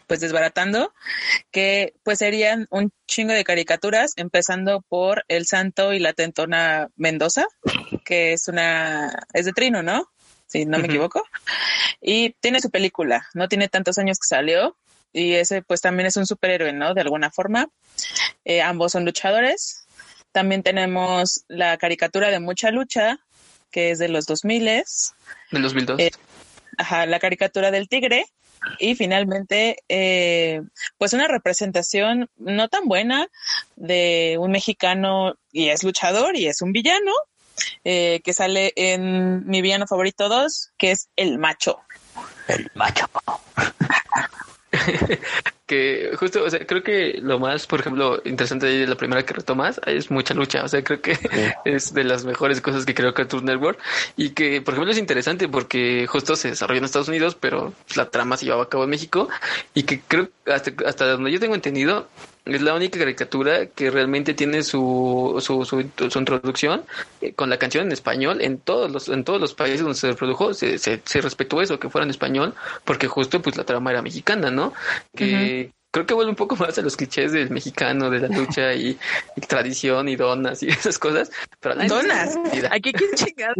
[0.06, 0.94] pues desbaratando,
[1.50, 7.46] que pues serían un chingo de caricaturas, empezando por El Santo y la Tentona Mendoza,
[8.04, 10.08] que es una, es de Trino, ¿no?
[10.46, 11.24] Si no me equivoco.
[12.00, 14.76] Y tiene su película, no tiene tantos años que salió,
[15.16, 16.92] y ese pues también es un superhéroe, ¿no?
[16.92, 17.68] De alguna forma.
[18.44, 19.86] Eh, ambos son luchadores.
[20.30, 23.18] También tenemos la caricatura de Mucha Lucha,
[23.70, 24.64] que es de los 2000.
[24.64, 26.00] Del 2002.
[26.00, 26.10] Eh,
[26.76, 28.26] ajá, la caricatura del tigre.
[28.78, 30.60] Y finalmente, eh,
[30.98, 33.28] pues una representación no tan buena
[33.76, 37.12] de un mexicano y es luchador y es un villano,
[37.84, 41.80] que sale en mi villano favorito 2, que es el macho.
[42.48, 43.08] El macho.
[45.66, 49.34] que justo, o sea, creo que lo más, por ejemplo, interesante de la primera que
[49.34, 50.62] retomas es mucha lucha.
[50.64, 51.18] O sea, creo que
[51.64, 53.78] es de las mejores cosas que creo Cartoon Network
[54.16, 58.10] y que, por ejemplo, es interesante porque justo se desarrolló en Estados Unidos, pero la
[58.10, 59.28] trama se llevaba a cabo en México
[59.74, 62.08] y que creo hasta, hasta donde yo tengo entendido,
[62.46, 66.84] es la única caricatura que realmente tiene su, su, su, introducción
[67.20, 70.08] eh, con la canción en español en todos los en todos los países donde se
[70.08, 72.54] reprodujo se, se, respetó eso que fuera en español
[72.84, 74.72] porque justo pues la trama era mexicana no
[75.14, 78.74] que creo que vuelve un poco más a los clichés del mexicano de la lucha
[78.74, 78.96] y,
[79.48, 81.30] tradición y donas y esas cosas
[81.60, 82.38] pero donas.
[82.70, 83.54] aquí quién chingado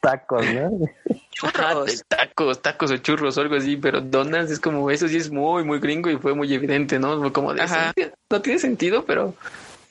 [0.00, 0.88] tacos no
[1.38, 2.04] churros.
[2.08, 5.64] tacos, tacos o churros o algo así, pero donas es como, eso sí es muy,
[5.64, 7.32] muy gringo y fue muy evidente, ¿no?
[7.32, 7.64] Como de,
[8.30, 9.34] no tiene sentido, pero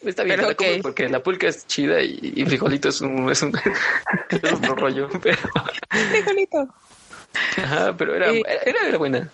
[0.04, 0.42] está bien,
[0.82, 3.54] porque la pulca es chida y, frijolito es un, es un,
[4.78, 5.38] rollo, pero...
[5.90, 6.68] Frijolito.
[7.58, 9.30] Ajá, pero era, era, era buena.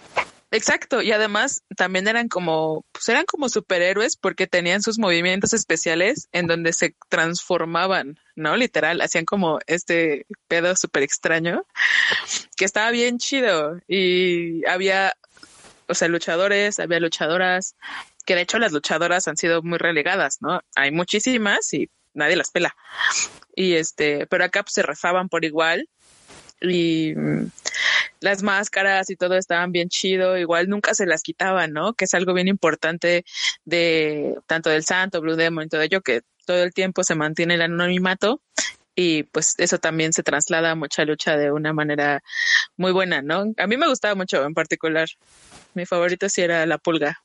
[0.54, 6.30] Exacto, y además también eran como, pues eran como superhéroes porque tenían sus movimientos especiales
[6.32, 8.56] en donde se transformaban, ¿no?
[8.56, 11.66] Literal, hacían como este pedo súper extraño
[12.56, 15.13] que estaba bien chido y había,
[15.88, 17.76] o sea, luchadores, había luchadoras,
[18.24, 20.62] que de hecho las luchadoras han sido muy relegadas, ¿no?
[20.76, 22.76] Hay muchísimas y nadie las pela.
[23.56, 25.89] Y este, pero acá pues, se refaban por igual
[26.63, 27.52] y mm,
[28.21, 31.93] las máscaras y todo estaban bien chido, igual nunca se las quitaban, ¿no?
[31.93, 33.26] Que es algo bien importante
[33.65, 37.56] de tanto del Santo, Blue Demon y todo ello, que todo el tiempo se mantiene
[37.56, 38.41] el anonimato
[38.95, 42.23] y pues eso también se traslada a mucha lucha de una manera
[42.78, 43.45] muy buena, ¿no?
[43.58, 45.08] A mí me gustaba mucho en particular.
[45.73, 47.23] Mi favorito sí era la pulga.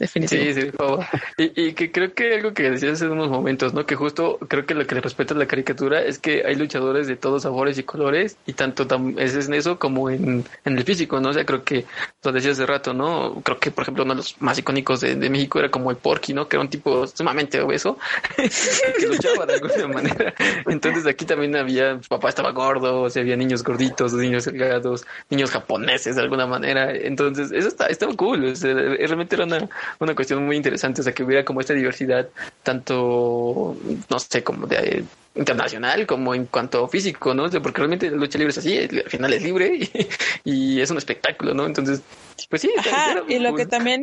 [0.00, 0.42] Definitivo.
[0.42, 1.06] Sí, sí, favor.
[1.36, 3.86] Y, y que creo que algo que decías hace unos momentos, ¿no?
[3.86, 7.06] Que justo creo que lo que le respeta a la caricatura es que hay luchadores
[7.06, 11.20] de todos sabores y colores, y tanto es en eso como en, en el físico,
[11.20, 11.28] ¿no?
[11.28, 11.84] O sea, creo que
[12.24, 13.40] lo decía hace rato, ¿no?
[13.44, 16.34] Creo que, por ejemplo, uno de los más icónicos de, México era como el Porky,
[16.34, 16.48] ¿no?
[16.48, 17.98] Que era un tipo sumamente obeso,
[18.36, 20.34] que luchaba de alguna manera.
[20.66, 26.22] Entonces aquí también había, papá estaba gordo, había niños gorditos, niños delgados, niños japoneses de
[26.22, 26.94] alguna manera.
[26.94, 28.54] Entonces, eso está, estaba cool.
[28.60, 32.28] realmente era una, una cuestión muy interesante, o sea, que hubiera como esta diversidad,
[32.62, 33.76] tanto,
[34.08, 37.44] no sé, como de internacional como en cuanto físico, ¿no?
[37.44, 39.74] O sea, porque realmente la lucha libre es así, al final es libre
[40.44, 41.66] y, y es un espectáculo, ¿no?
[41.66, 42.02] Entonces,
[42.48, 43.58] pues sí, Ajá, y lo cool.
[43.58, 44.02] que también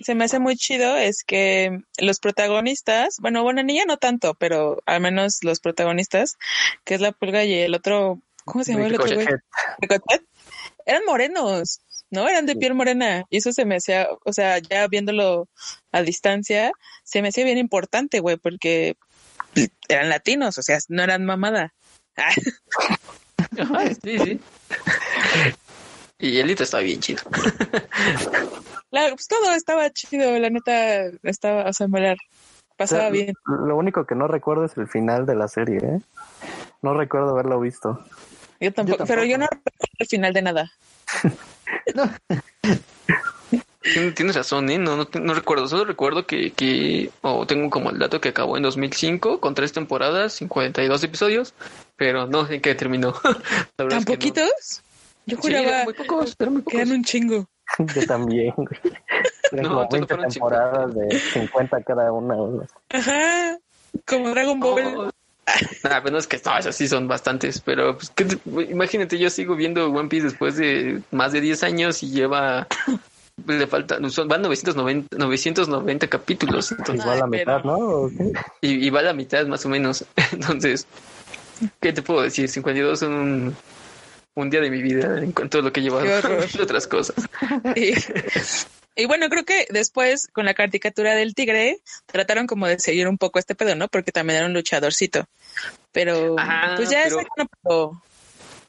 [0.00, 4.82] se me hace muy chido es que los protagonistas, bueno, bueno, niña no tanto, pero
[4.86, 6.38] al menos los protagonistas,
[6.84, 9.26] que es la pulga y el otro, ¿cómo se llama el otro güey?
[10.86, 12.28] Eran morenos, ¿no?
[12.28, 13.24] Eran de piel morena.
[13.30, 15.48] Y eso se me hacía, o sea, ya viéndolo
[15.92, 18.96] a distancia, se me hacía bien importante, güey, porque
[19.88, 21.74] eran latinos, o sea, no eran mamada.
[24.02, 24.40] Sí, sí.
[26.18, 27.22] Y el hito estaba bien chido.
[28.90, 32.14] Pues todo estaba chido, la neta estaba, o sea, me la
[32.76, 33.34] pasaba O sea, bien.
[33.44, 36.00] Lo único que no recuerdo es el final de la serie, ¿eh?
[36.80, 38.04] No recuerdo haberlo visto.
[38.60, 40.72] Yo tampoco, pero yo no recuerdo el final de nada.
[43.82, 44.78] Tien- Tienes razón, ¿eh?
[44.78, 45.68] No, no, no recuerdo.
[45.68, 49.72] Solo recuerdo que, que o tengo como el dato que acabó en 2005 con tres
[49.72, 51.54] temporadas, 52 episodios,
[51.96, 53.12] pero no sé en qué terminó.
[53.76, 54.18] ¿Tan es que no.
[54.18, 54.82] poquitos?
[55.26, 56.98] Yo Sí, juraba eran muy pocos, eran muy que eran pocos.
[56.98, 57.46] un chingo.
[57.78, 58.54] Yo también,
[59.52, 62.34] No, como solo 20 fueron temporadas de 50 cada una.
[62.90, 63.58] Ajá,
[64.06, 64.82] como Dragon Ball.
[64.94, 65.10] No,
[65.82, 68.38] Nah, pero no es que no, esas sí son bastantes, pero pues, ¿qué te-
[68.70, 72.66] imagínate, yo sigo viendo One Piece después de más de 10 años y lleva,
[73.44, 78.10] pues, le faltan, son, van 990, 990 capítulos, entonces, Igual la mitad, ¿no?
[78.60, 80.86] Y, y va a la mitad más o menos, entonces,
[81.80, 82.48] ¿qué te puedo decir?
[82.48, 83.56] 52 son un,
[84.36, 86.06] un día de mi vida en cuanto a lo que he llevado
[86.62, 87.16] otras cosas.
[87.76, 87.92] Y,
[88.96, 93.18] y bueno, creo que después con la caricatura del tigre trataron como de seguir un
[93.18, 93.88] poco este pedo, ¿no?
[93.88, 95.26] Porque también era un luchadorcito.
[95.92, 97.28] Pero Ajá, pues ya pero- esa
[97.64, 98.02] no.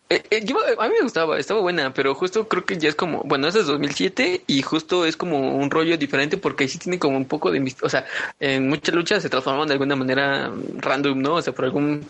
[0.07, 2.93] Eh, eh, yo- a mí me gustaba, estaba buena, pero justo creo que ya es
[2.95, 6.99] como, bueno, ese es 2007 y justo es como un rollo diferente porque sí tiene
[6.99, 8.05] como un poco de, o sea,
[8.39, 11.33] en muchas luchas se transforman de alguna manera random, ¿no?
[11.33, 12.07] O sea, por algún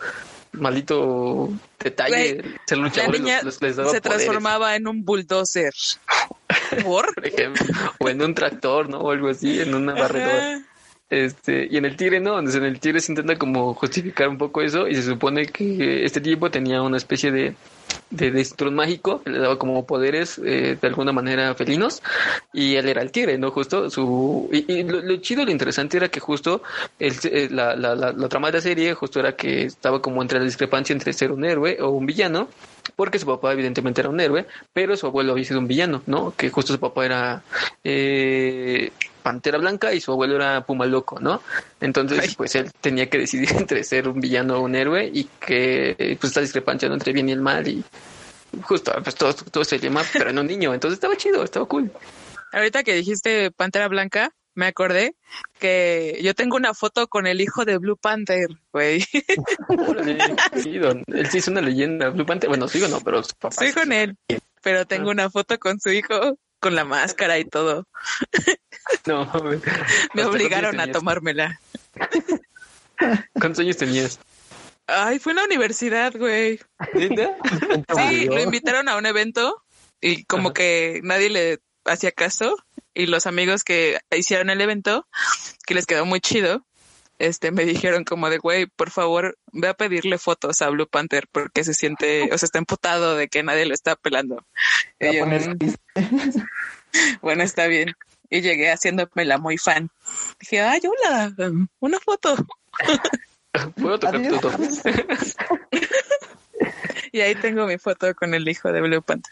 [0.51, 1.49] maldito
[1.79, 5.05] detalle, Güey, ser La luchadores niña los- los- les daba se poderes, transformaba en un
[5.05, 5.73] bulldozer.
[6.83, 7.13] ¿Por?
[7.13, 7.65] por ejemplo,
[7.99, 8.99] o en un tractor, ¿no?
[8.99, 10.61] O algo así, en una barredora.
[11.09, 12.39] Este, y en el tigre, ¿no?
[12.39, 16.03] Entonces en el tigre se intenta como justificar un poco eso y se supone que
[16.03, 17.55] este tipo tenía una especie de,
[18.09, 22.01] de, de mágico le daba como poderes eh, de alguna manera felinos
[22.53, 23.51] y él era el tigre, ¿no?
[23.51, 24.49] Justo su...
[24.51, 26.63] Y, y lo, lo chido, lo interesante era que justo
[26.97, 30.23] el, eh, la, la, la, la trama de la serie justo era que estaba como
[30.23, 32.49] entre la discrepancia entre ser un héroe o un villano
[32.95, 36.33] porque su papá evidentemente era un héroe, pero su abuelo había sido un villano, ¿no?
[36.35, 37.43] Que justo su papá era
[37.83, 38.91] eh,
[39.25, 41.41] Pantera Blanca y su abuelo era Puma Loco, ¿no?
[41.81, 42.33] Entonces, Ay.
[42.37, 46.29] pues él tenía que decidir entre ser un villano o un héroe y que pues
[46.29, 46.93] esta discrepancia ¿no?
[46.93, 47.83] entre bien y el mal y
[48.61, 51.91] justo pues todo, todo ese dilema, pero en un niño, entonces estaba chido, estaba cool.
[52.51, 55.15] Ahorita que dijiste Pantera Blanca, me acordé
[55.57, 59.03] que yo tengo una foto con el hijo de Blue Panther, güey.
[60.63, 60.91] Chido.
[61.07, 62.09] Él sí es una leyenda.
[62.11, 63.65] Blue Panther, bueno, sigo no, pero su papá.
[63.65, 64.15] Estoy con él,
[64.61, 67.87] pero tengo una foto con su hijo con la máscara y todo.
[69.07, 69.31] No.
[70.13, 71.59] Me obligaron a tomármela.
[73.33, 74.19] ¿Cuántos años tenías?
[74.87, 76.59] Ay, fue en la universidad, güey.
[77.95, 79.63] Sí, lo invitaron a un evento
[80.01, 82.55] y como que nadie le hacía caso
[82.93, 85.07] y los amigos que hicieron el evento,
[85.65, 86.65] que les quedó muy chido,
[87.17, 91.27] este, me dijeron como de, güey, por favor, ve a pedirle fotos a Blue Panther
[91.31, 94.45] porque se siente, o sea, está emputado de que nadie lo está pelando.
[94.99, 96.39] Voy a Y yo, poner- "Mm,
[97.21, 97.93] bueno, está bien.
[98.29, 99.89] Y llegué haciéndomela muy fan.
[100.39, 101.33] Dije, ay, hola,
[101.79, 102.35] una foto.
[103.81, 104.51] ¿Puedo tocar tu
[107.11, 109.31] Y ahí tengo mi foto con el hijo de Blue Panther.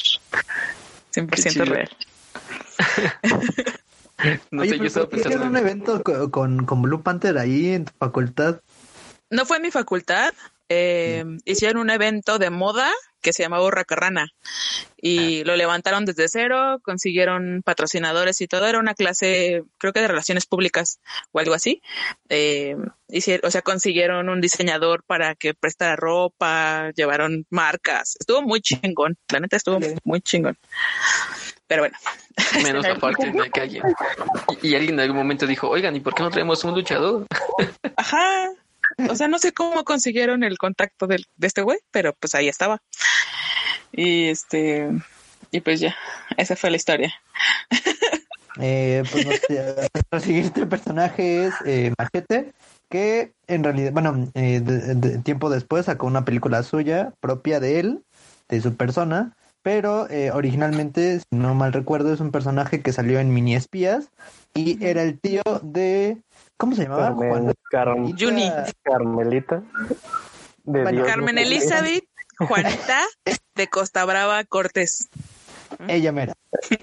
[1.13, 1.65] 100% chido.
[1.65, 1.89] real.
[4.51, 5.59] No Oye, sé, yo pero estaba ¿por qué hicieron pensando.
[5.59, 8.61] un evento co- con, con Blue Panther ahí en tu facultad?
[9.29, 10.33] No fue en mi facultad.
[10.69, 12.89] eh, hicieron un evento de moda
[13.23, 14.27] que se llamaba Hurracarrana
[15.01, 18.67] y lo levantaron desde cero, consiguieron patrocinadores y todo.
[18.67, 20.99] Era una clase, creo que de relaciones públicas
[21.31, 21.81] o algo así.
[22.29, 22.75] Eh,
[23.09, 28.15] hicieron, o sea, consiguieron un diseñador para que prestara ropa, llevaron marcas.
[28.19, 29.17] Estuvo muy chingón.
[29.31, 30.57] La neta estuvo muy chingón.
[31.67, 31.97] Pero bueno.
[32.63, 33.83] Menos aparte de que alguien.
[34.61, 37.25] Y, y alguien en algún momento dijo, oigan, ¿y por qué no traemos un luchador?
[37.97, 38.49] Ajá.
[39.09, 42.47] O sea, no sé cómo consiguieron el contacto del, de este güey, pero pues ahí
[42.47, 42.81] estaba.
[43.93, 44.89] Y este,
[45.51, 45.95] y pues ya,
[46.37, 47.13] esa fue la historia.
[48.59, 52.53] Eh, pues sé, nuestro siguiente personaje es eh, Machete,
[52.89, 57.79] que en realidad, bueno, eh, de- de- tiempo después sacó una película suya, propia de
[57.79, 58.03] él,
[58.49, 63.19] de su persona, pero eh, originalmente, si no mal recuerdo, es un personaje que salió
[63.19, 64.09] en Mini Espías
[64.53, 66.17] y era el tío de,
[66.57, 67.07] ¿cómo se llamaba?
[67.07, 68.51] Carmen, Juan- Carmen- Juni.
[68.83, 69.63] Carmelita.
[70.65, 71.37] De Bueno, Dios Carmen.
[71.39, 72.03] Elizabeth
[72.37, 73.01] Juanita
[73.55, 75.09] de Costa Brava Cortés.
[75.87, 76.33] Ella mera.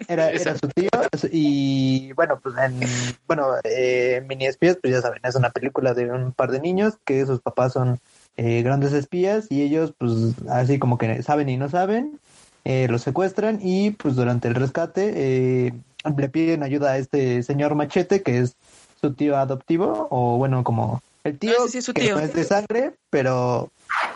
[0.08, 0.90] Era, era su tío
[1.30, 2.80] y bueno, pues en
[3.26, 6.94] bueno, eh, Mini Espías, pues ya saben, es una película de un par de niños
[7.04, 8.00] que sus papás son
[8.36, 10.12] eh, grandes espías y ellos pues
[10.50, 12.18] así como que saben y no saben,
[12.64, 15.72] eh, los secuestran y pues durante el rescate eh,
[16.16, 18.56] le piden ayuda a este señor Machete que es
[19.00, 22.16] su tío adoptivo o bueno, como el tío No, ese sí es su que tío.
[22.16, 23.70] no es de sangre, pero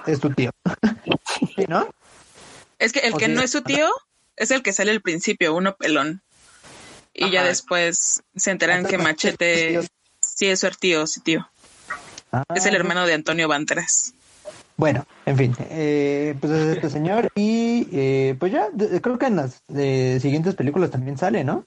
[0.07, 0.51] es su tío.
[1.39, 1.89] ¿Sí, no?
[2.79, 3.33] Es que el O que sí.
[3.33, 3.89] no es su tío
[4.37, 6.23] es el que sale al principio, uno pelón.
[7.13, 9.81] Y ya después se enteran que Machete
[10.21, 11.49] sí es su tío, su tío.
[12.55, 14.13] Es el Ah, hermano de Antonio Banderas.
[14.77, 19.27] Bueno, en fin, eh, pues es este señor y eh, pues ya, de- creo que
[19.27, 21.65] en las eh, siguientes películas también sale, ¿no?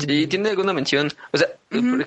[0.00, 1.10] Sí, tiene alguna mención.
[1.32, 2.06] O sea, por-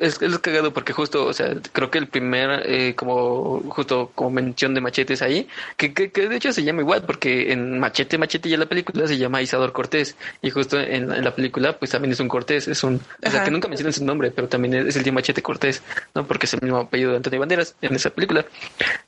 [0.00, 4.30] es, es cagado porque justo, o sea, creo que el primer, eh, como, justo como
[4.30, 8.18] mención de machetes ahí, que, que, que de hecho se llama igual, porque en Machete,
[8.18, 11.78] Machete ya la película se llama Isador Cortés, y justo en, la- en la película,
[11.78, 14.48] pues también es un Cortés, es un, o sea, que nunca mencionan su nombre, pero
[14.48, 15.82] también es el tío Machete Cortés,
[16.14, 16.26] ¿no?
[16.26, 18.44] Porque es el mismo apellido de Antonio Banderas en esa película.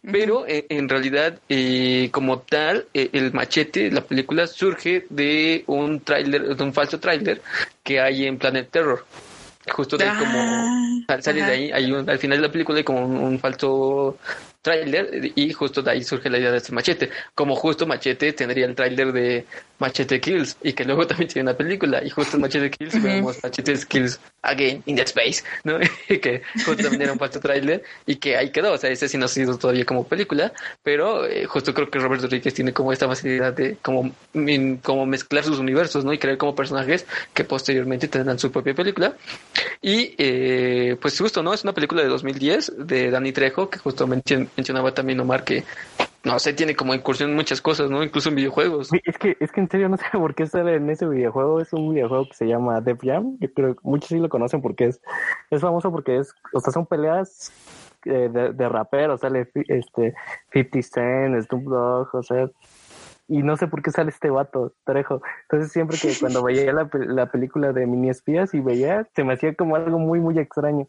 [0.02, 6.00] Pero eh, en realidad, eh, como tal, eh, el machete, la película surge de un
[6.00, 7.42] tráiler, de un falso tráiler
[7.83, 9.04] que hay en Planet Terror.
[9.68, 12.52] Justo de ahí como Ah, sal- sale de ahí, hay un- al final de la
[12.52, 14.16] película hay como un, un falso
[14.62, 17.10] tráiler y justo de ahí surge la idea de este machete.
[17.34, 19.46] Como justo Machete tendría el tráiler de
[19.78, 23.04] Machete Kills y que luego también tiene una película y justo en Machete Kills Ujú.
[23.04, 25.78] vemos Machete Kills Again in the Space, ¿no?
[26.08, 29.08] Y que justo también era un falso tráiler y que ahí quedó, o sea, ese
[29.08, 32.72] sí no ha sido todavía como película, pero eh, justo creo que Robert Rodríguez tiene
[32.72, 36.12] como esta facilidad de como, min- como mezclar sus universos, ¿no?
[36.12, 39.14] Y crear como personajes que posteriormente tendrán su propia película.
[39.82, 41.54] Y eh, pues justo, ¿no?
[41.54, 44.06] Es una película de 2010 de Danny Trejo, que justo
[44.56, 45.64] mencionaba también Omar que,
[46.24, 48.02] no sé, tiene como incursión en muchas cosas, ¿no?
[48.02, 48.90] Incluso en videojuegos.
[49.04, 51.60] Es que, es que en serio no sé por qué sale en ese videojuego.
[51.60, 53.36] Es un videojuego que se llama Def Jam.
[53.40, 55.00] Yo creo que muchos sí lo conocen porque es,
[55.50, 57.52] es famoso porque es, o sea, son peleas
[58.04, 59.20] eh, de, de raperos.
[59.20, 60.14] Sale este
[60.52, 62.48] 50 Cent, Snoop Dogg, o sea,
[63.30, 65.22] y no sé por qué sale este vato, Trejo.
[65.42, 69.34] Entonces siempre que cuando veía la, la película de Mini Espías y veía, se me
[69.34, 70.88] hacía como algo muy, muy extraño.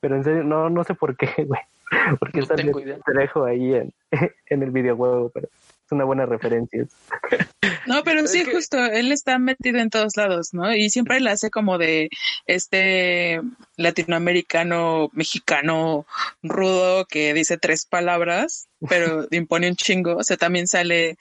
[0.00, 1.60] Pero en serio, no, no sé por qué, güey.
[2.18, 2.98] Porque No sale tengo idea.
[3.04, 3.92] Trejo ahí en,
[4.46, 6.86] en el videojuego, pero es una buena referencia.
[7.84, 10.72] No, pero sí, que- justo, él está metido en todos lados, ¿no?
[10.74, 12.10] Y siempre le hace como de
[12.46, 13.40] este
[13.76, 16.06] latinoamericano, mexicano,
[16.42, 20.16] rudo, que dice tres palabras, pero impone un chingo.
[20.16, 21.16] O sea, también sale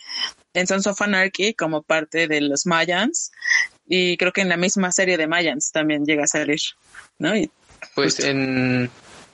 [0.54, 3.32] en Sons of Anarchy como parte de los Mayans.
[3.88, 6.60] Y creo que en la misma serie de Mayans también llega a salir,
[7.18, 7.36] ¿no?
[7.36, 7.50] Y,
[7.96, 8.90] Pues en,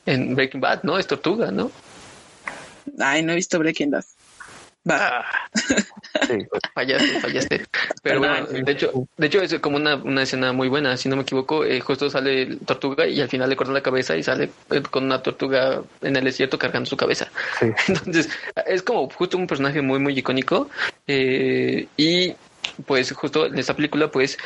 [0.07, 0.97] en Breaking Bad, ¿no?
[0.97, 1.71] Es Tortuga, ¿no?
[2.99, 4.05] ay, no he visto Breaking Bad.
[4.89, 5.25] Va.
[6.27, 6.37] Sí.
[6.73, 7.65] Fallaste, fallaste.
[8.01, 8.47] Pero Perdón.
[8.49, 11.23] bueno, de hecho, de hecho es como una, una escena muy buena, si no me
[11.23, 14.81] equivoco, eh, justo sale tortuga y al final le cortan la cabeza y sale eh,
[14.89, 17.27] con una tortuga en el desierto cargando su cabeza.
[17.59, 17.67] Sí.
[17.89, 18.29] Entonces,
[18.65, 20.69] es como justo un personaje muy, muy icónico.
[21.05, 22.33] eh, y
[22.85, 24.37] pues justo en esta película, pues,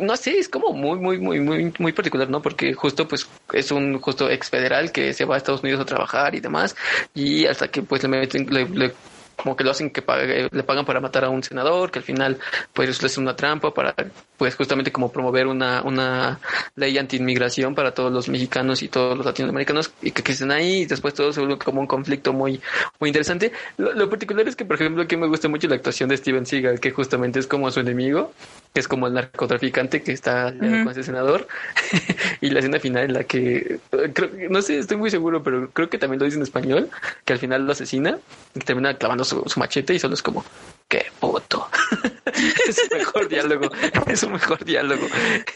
[0.00, 2.42] no sé, es como muy, muy, muy, muy, muy particular, ¿no?
[2.42, 5.84] Porque justo, pues, es un justo ex federal que se va a Estados Unidos a
[5.84, 6.76] trabajar y demás.
[7.14, 8.94] Y hasta que, pues, le meten, le, le-
[9.36, 12.04] como que lo hacen que pague- le pagan para matar a un senador, que al
[12.04, 12.38] final,
[12.72, 13.92] pues, es una trampa para,
[14.36, 16.38] pues, justamente como promover una, una
[16.76, 20.82] ley anti-inmigración para todos los mexicanos y todos los latinoamericanos y que, que estén ahí
[20.82, 22.60] y después todo se vuelve como un conflicto muy,
[23.00, 23.50] muy interesante.
[23.76, 26.46] Lo, lo particular es que, por ejemplo, que me gusta mucho la actuación de Steven
[26.46, 28.32] Seagal, que justamente es como su enemigo,
[28.74, 31.46] que es como el narcotraficante que está aliado con ese senador.
[32.40, 35.70] y la escena final en la que, eh, creo, no sé, estoy muy seguro, pero
[35.70, 36.90] creo que también lo dice en español,
[37.24, 38.18] que al final lo asesina
[38.52, 40.44] y termina clavando su, su machete y solo es como,
[40.88, 41.68] qué puto.
[42.68, 43.70] es un mejor diálogo,
[44.08, 45.06] es un mejor diálogo.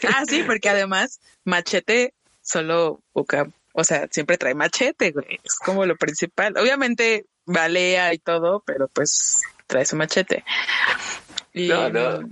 [0.07, 5.41] Ah, sí, porque además Machete solo busca, o sea, siempre trae machete, güey.
[5.43, 6.57] Es como lo principal.
[6.57, 10.45] Obviamente balea y todo, pero pues trae su machete.
[11.53, 12.29] Y, No, no.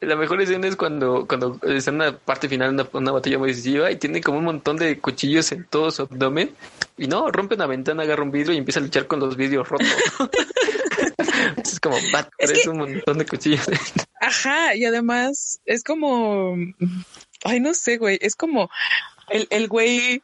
[0.00, 3.50] La mejor escena es cuando, cuando está en la parte final, una, una batalla muy
[3.50, 6.54] decisiva y tiene como un montón de cuchillos en todo su abdomen.
[6.98, 9.68] Y no, rompe una ventana, agarra un vidrio y empieza a luchar con los vidrios
[9.68, 9.88] rotos.
[11.64, 11.96] es como,
[12.38, 13.66] es un montón de cuchillos.
[14.20, 16.56] Ajá, y además es como,
[17.44, 18.70] ay, no sé, güey, es como
[19.28, 20.20] el, el güey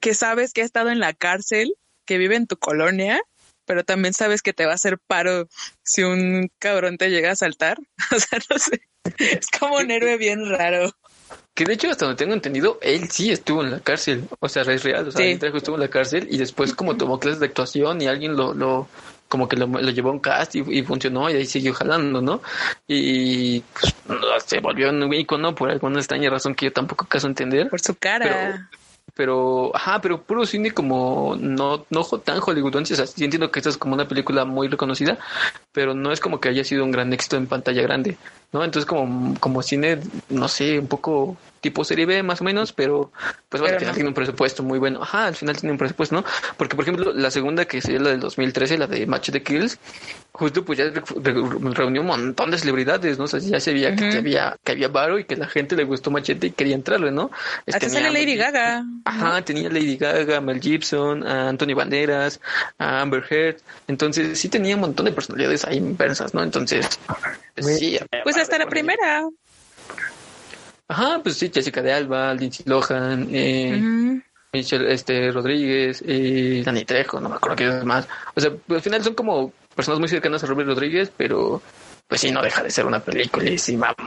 [0.00, 3.20] que sabes que ha estado en la cárcel, que vive en tu colonia
[3.68, 5.46] pero también sabes que te va a hacer paro
[5.82, 7.78] si un cabrón te llega a saltar.
[8.16, 8.80] O sea, no sé.
[9.18, 10.90] Es como un héroe bien raro.
[11.54, 14.26] Que de hecho, hasta donde tengo entendido, él sí estuvo en la cárcel.
[14.40, 15.06] O sea, es real.
[15.06, 15.38] O sea, sí.
[15.54, 18.88] estuvo en la cárcel y después como tomó clases de actuación y alguien lo, lo
[19.28, 22.40] como que lo, lo llevó a un cast y, funcionó y ahí siguió jalando, ¿no?
[22.86, 23.94] Y pues,
[24.46, 27.68] se volvió un icono por alguna extraña razón que yo tampoco acaso entender.
[27.68, 28.78] Por su cara pero,
[29.74, 33.70] ajá, pero puro cine como no, no tan hollywoodense, o sea, sí entiendo que esta
[33.70, 35.18] es como una película muy reconocida,
[35.72, 38.16] pero no es como que haya sido un gran éxito en pantalla grande,
[38.52, 38.62] ¿no?
[38.64, 39.98] Entonces como, como cine,
[40.28, 43.12] no sé, un poco tipo serie B más o menos, pero
[43.48, 45.02] pues bueno, al final tiene un presupuesto muy bueno.
[45.02, 46.24] Ajá, al final tiene un presupuesto, ¿no?
[46.56, 49.78] Porque por ejemplo, la segunda que sería la del 2013, la de Match de Kills,
[50.32, 50.84] justo pues ya
[51.72, 53.24] reunió un montón de celebridades, ¿no?
[53.24, 55.84] O sea, ya se veía que, había que había varo y que la gente le
[55.84, 57.30] gustó Machete y quería entrarle, ¿no?
[57.66, 58.84] Hasta sale Lady Gaga.
[59.04, 62.40] Ajá, tenía Lady Gaga, Mel Gibson, a Anthony Banderas,
[62.78, 63.56] a Amber Heard.
[63.88, 66.42] Entonces sí tenía un montón de personalidades ahí inversas, ¿no?
[66.42, 66.86] Entonces,
[67.54, 67.98] pues, sí.
[68.22, 69.28] Pues hasta la primera.
[70.88, 74.22] Ajá, pues sí, Jessica de Alba, Lindsay Lohan, eh,
[74.52, 78.08] Michelle este, Rodríguez, eh, Dani Trejo, no me acuerdo qué es más.
[78.34, 81.60] O sea, al final son como personas muy cercanas a Robert Rodríguez, pero
[82.08, 83.50] pues sí, no deja de ser una película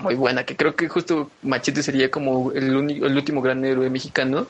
[0.01, 4.47] muy buena, que creo que justo Machete sería como el, el último gran héroe mexicano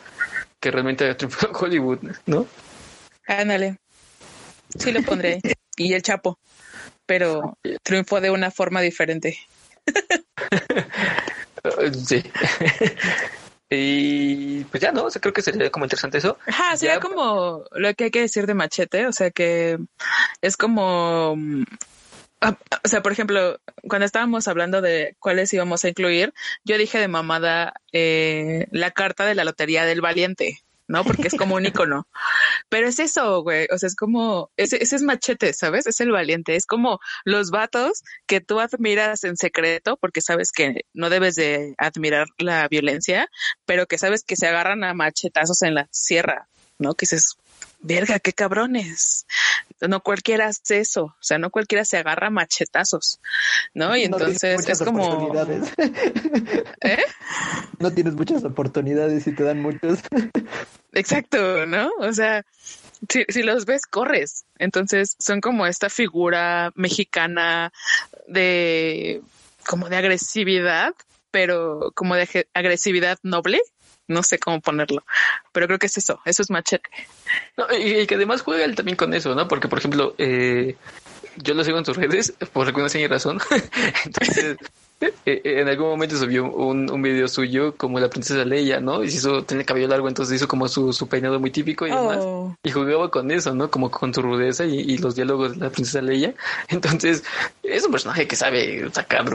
[0.61, 2.47] que realmente ha triunfado en Hollywood, ¿no?
[3.27, 3.77] Ándale.
[4.79, 5.41] Sí lo pondré.
[5.75, 6.39] y el Chapo,
[7.05, 9.37] pero triunfó de una forma diferente.
[12.05, 12.23] Sí.
[13.69, 16.37] y pues ya no, o sea, creo que sería como interesante eso.
[16.47, 19.77] Ajá, sería como lo que hay que decir de Machete, o sea que
[20.41, 21.37] es como
[22.41, 26.33] ah, o sea, por ejemplo, cuando estábamos hablando de cuáles íbamos a incluir,
[26.63, 30.61] yo dije de mamada eh, la carta de la lotería del valiente.
[30.91, 31.05] ¿No?
[31.05, 32.05] Porque es como un icono.
[32.69, 33.67] Pero es eso, güey.
[33.71, 35.87] O sea, es como, ese, ese es machete, ¿sabes?
[35.87, 36.55] Es el valiente.
[36.55, 41.75] Es como los vatos que tú admiras en secreto porque sabes que no debes de
[41.77, 43.29] admirar la violencia,
[43.65, 46.93] pero que sabes que se agarran a machetazos en la sierra, ¿no?
[46.93, 47.37] Que dices,
[47.79, 49.25] verga, qué cabrones.
[49.79, 53.19] No cualquiera hace eso, o sea, no cualquiera se agarra machetazos,
[53.73, 53.95] ¿no?
[53.97, 55.33] Y entonces es como...
[56.81, 57.03] ¿Eh?
[57.79, 59.99] No tienes muchas oportunidades y te dan muchos.
[60.93, 61.91] Exacto, ¿no?
[61.99, 62.45] O sea,
[63.09, 64.45] si, si los ves, corres.
[64.57, 67.71] Entonces son como esta figura mexicana
[68.27, 69.21] de
[69.65, 70.93] como de agresividad,
[71.31, 73.61] pero como de agresividad noble,
[74.07, 75.05] no sé cómo ponerlo,
[75.51, 76.89] pero creo que es eso, eso es machete.
[77.79, 79.47] y, que además juega él también con eso, ¿no?
[79.47, 80.75] Porque, por ejemplo, eh,
[81.37, 83.39] yo lo sigo en sus redes, por alguna señal razón.
[84.05, 84.57] Entonces,
[85.25, 89.03] en algún momento subió un, un video suyo como la princesa Leia, ¿no?
[89.03, 91.89] Y se hizo, tiene cabello largo, entonces hizo como su, su peinado muy típico y
[91.89, 92.19] demás.
[92.21, 92.55] Oh.
[92.63, 93.71] Y jugaba con eso, ¿no?
[93.71, 96.33] Como con su rudeza y, y, los diálogos de la princesa Leia.
[96.67, 97.23] Entonces,
[97.63, 99.25] es un personaje que sabe sacar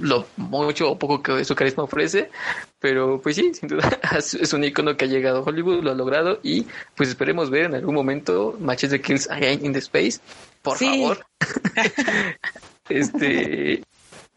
[0.00, 2.30] lo mucho o poco que su carisma ofrece,
[2.78, 5.94] pero pues sí, sin duda es un icono que ha llegado a Hollywood, lo ha
[5.94, 10.20] logrado y pues esperemos ver en algún momento Matches de Kills Again in the Space,
[10.62, 11.26] por favor.
[12.88, 13.82] este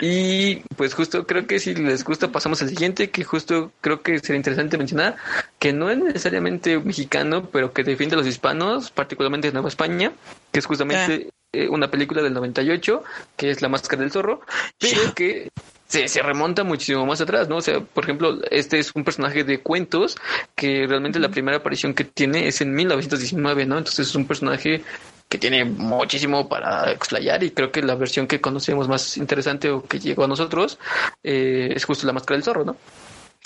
[0.06, 4.20] y pues justo creo que si les gusta pasamos al siguiente, que justo creo que
[4.20, 5.16] sería interesante mencionar
[5.60, 10.12] que no es necesariamente mexicano, pero que defiende a los hispanos, particularmente de Nueva España,
[10.52, 13.02] que es justamente eh, una película del 98,
[13.38, 14.42] que es La Máscara del Zorro,
[14.78, 15.48] pero que
[15.88, 17.56] se, se, remonta muchísimo más atrás, ¿no?
[17.56, 20.18] O sea, por ejemplo, este es un personaje de cuentos
[20.54, 23.78] que realmente la primera aparición que tiene es en 1919, ¿no?
[23.78, 24.84] Entonces es un personaje
[25.30, 29.84] que tiene muchísimo para explayar y creo que la versión que conocemos más interesante o
[29.84, 30.78] que llegó a nosotros
[31.24, 32.78] eh, es justo La Máscara del Zorro, ¿no?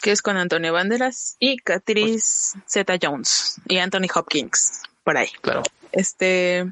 [0.02, 5.30] Que es con Antonio Banderas y Catherine Zeta Jones y Anthony Hopkins, por ahí.
[5.42, 5.64] Claro.
[5.92, 6.72] Este,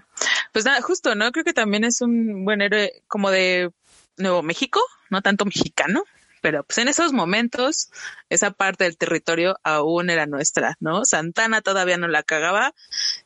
[0.51, 1.31] pues nada, justo, ¿no?
[1.31, 3.71] Creo que también es un buen héroe como de
[4.17, 6.03] Nuevo México, no tanto mexicano,
[6.41, 7.89] pero pues en esos momentos
[8.29, 11.03] esa parte del territorio aún era nuestra, ¿no?
[11.05, 12.73] Santana todavía no la cagaba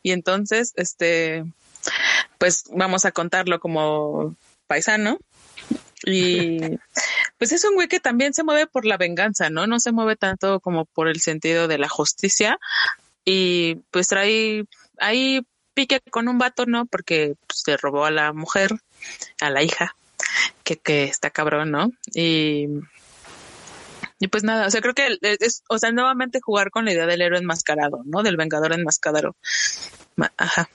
[0.01, 1.43] y entonces, este,
[2.38, 4.36] pues vamos a contarlo como
[4.68, 5.20] paisano
[6.06, 6.60] y
[7.38, 9.68] pues es un güey que también se mueve por la venganza, ¿no?
[9.68, 12.60] No se mueve tanto como por el sentido de la justicia
[13.26, 14.66] y pues trae
[14.98, 15.42] ahí
[15.74, 16.86] pique con un vato, ¿no?
[16.86, 18.72] Porque pues, se robó a la mujer,
[19.42, 19.96] a la hija,
[20.64, 21.92] que, que está cabrón, ¿no?
[22.14, 22.68] Y,
[24.20, 27.06] y pues nada, o sea, creo que es, o sea, nuevamente jugar con la idea
[27.06, 28.24] del héroe enmascarado, ¿no?
[28.24, 29.36] Del vengador enmascarado.
[30.38, 30.70] Ajá.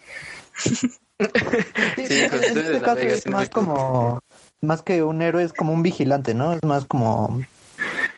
[1.97, 4.21] Sí, en este caso es más como,
[4.61, 6.53] más que un héroe, es como un vigilante, ¿no?
[6.53, 7.41] Es más como,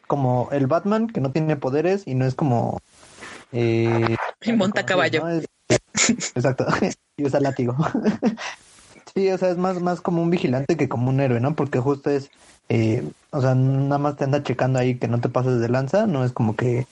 [0.06, 2.80] como el Batman que no tiene poderes y no es como...
[3.52, 5.24] Eh, y monta caballo.
[5.28, 6.66] exacto,
[7.16, 7.76] y usa látigo.
[9.14, 11.54] sí, o sea, es más, más como un vigilante que como un héroe, ¿no?
[11.54, 12.30] Porque justo es,
[12.68, 16.06] eh, o sea, nada más te anda checando ahí que no te pases de lanza,
[16.06, 16.86] no es como que,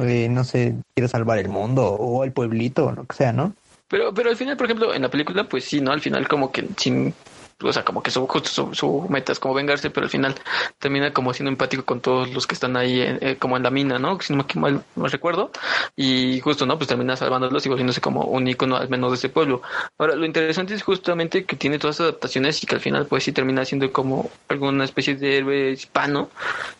[0.00, 3.54] eh, no sé, quiere salvar el mundo o el pueblito o lo que sea, ¿no?
[3.88, 5.92] Pero, pero al final, por ejemplo, en la película, pues sí, ¿no?
[5.92, 7.14] Al final como que sin,
[7.62, 10.34] o sea, como que su, justo su, meta es como vengarse, pero al final
[10.78, 13.98] termina como siendo empático con todos los que están ahí, eh, como en la mina,
[13.98, 14.20] ¿no?
[14.20, 15.50] Si no me, mal, me recuerdo.
[15.96, 16.76] Y justo, ¿no?
[16.76, 19.62] Pues termina salvándolos y volviéndose como un icono al menos de ese pueblo.
[19.98, 23.24] Ahora, lo interesante es justamente que tiene todas esas adaptaciones y que al final, pues
[23.24, 26.28] sí termina siendo como alguna especie de héroe hispano.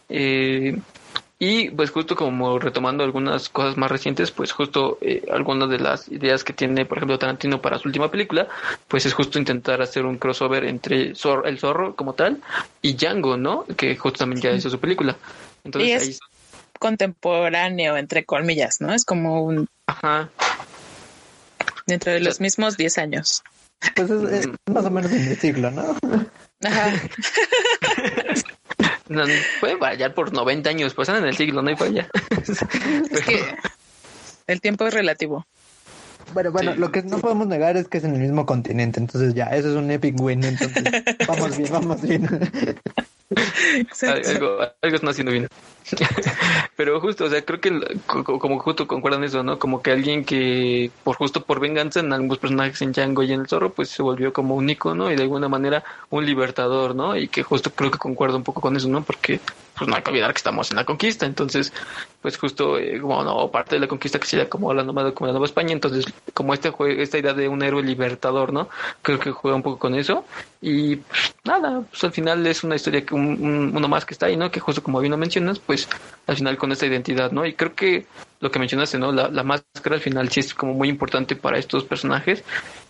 [0.08, 0.78] Eh,
[1.38, 6.08] y pues justo como retomando algunas cosas más recientes, pues justo eh, algunas de las
[6.08, 8.48] ideas que tiene, por ejemplo, Tarantino para su última película,
[8.88, 12.40] pues es justo intentar hacer un crossover entre el zorro como tal
[12.80, 13.66] y Django, ¿no?
[13.76, 15.14] Que justo también ya hizo su película.
[15.62, 16.20] Entonces, y es
[16.78, 18.94] contemporáneo, entre comillas, ¿no?
[18.94, 19.68] Es como un...
[19.86, 20.30] Ajá.
[21.86, 23.42] Dentro de los mismos 10 años.
[23.94, 25.94] Pues es, más o menos en el siglo, ¿no?
[26.64, 26.92] Ajá.
[29.08, 29.24] No,
[29.60, 32.08] puede variar por 90 años, pues en el siglo, no hay falla.
[33.10, 33.40] es que
[34.46, 35.46] el tiempo es relativo.
[36.34, 39.34] Bueno, bueno, lo que no podemos negar es que es en el mismo continente, entonces
[39.34, 40.82] ya, eso es un epic win, entonces
[41.28, 42.28] vamos bien, vamos bien.
[44.02, 45.48] Algo, algo están haciendo bien.
[46.76, 49.58] Pero justo, o sea, creo que como justo concuerdan eso, ¿no?
[49.58, 53.40] Como que alguien que por justo por venganza en algunos personajes en Django y en
[53.40, 57.16] el Zorro, pues se volvió como un icono y de alguna manera un libertador, ¿no?
[57.16, 59.02] Y que justo creo que concuerdo un poco con eso, ¿no?
[59.02, 59.40] Porque
[59.76, 61.72] pues no hay que olvidar que estamos en la conquista, entonces
[62.22, 65.26] pues justo eh, como no, parte de la conquista que sería como la nueva, como
[65.26, 68.68] la Nueva España, entonces como este esta idea de un héroe libertador, ¿no?
[69.02, 70.24] Creo que juega un poco con eso
[70.60, 74.36] y pues, nada, pues al final es una historia que uno más que está ahí,
[74.36, 74.50] ¿no?
[74.50, 75.88] Que justo como bien lo mencionas, pues
[76.26, 77.44] al final con esta identidad, ¿no?
[77.44, 78.06] Y creo que
[78.40, 79.12] lo que mencionaste, ¿no?
[79.12, 82.42] La, máscara al final sí es como muy importante para estos personajes,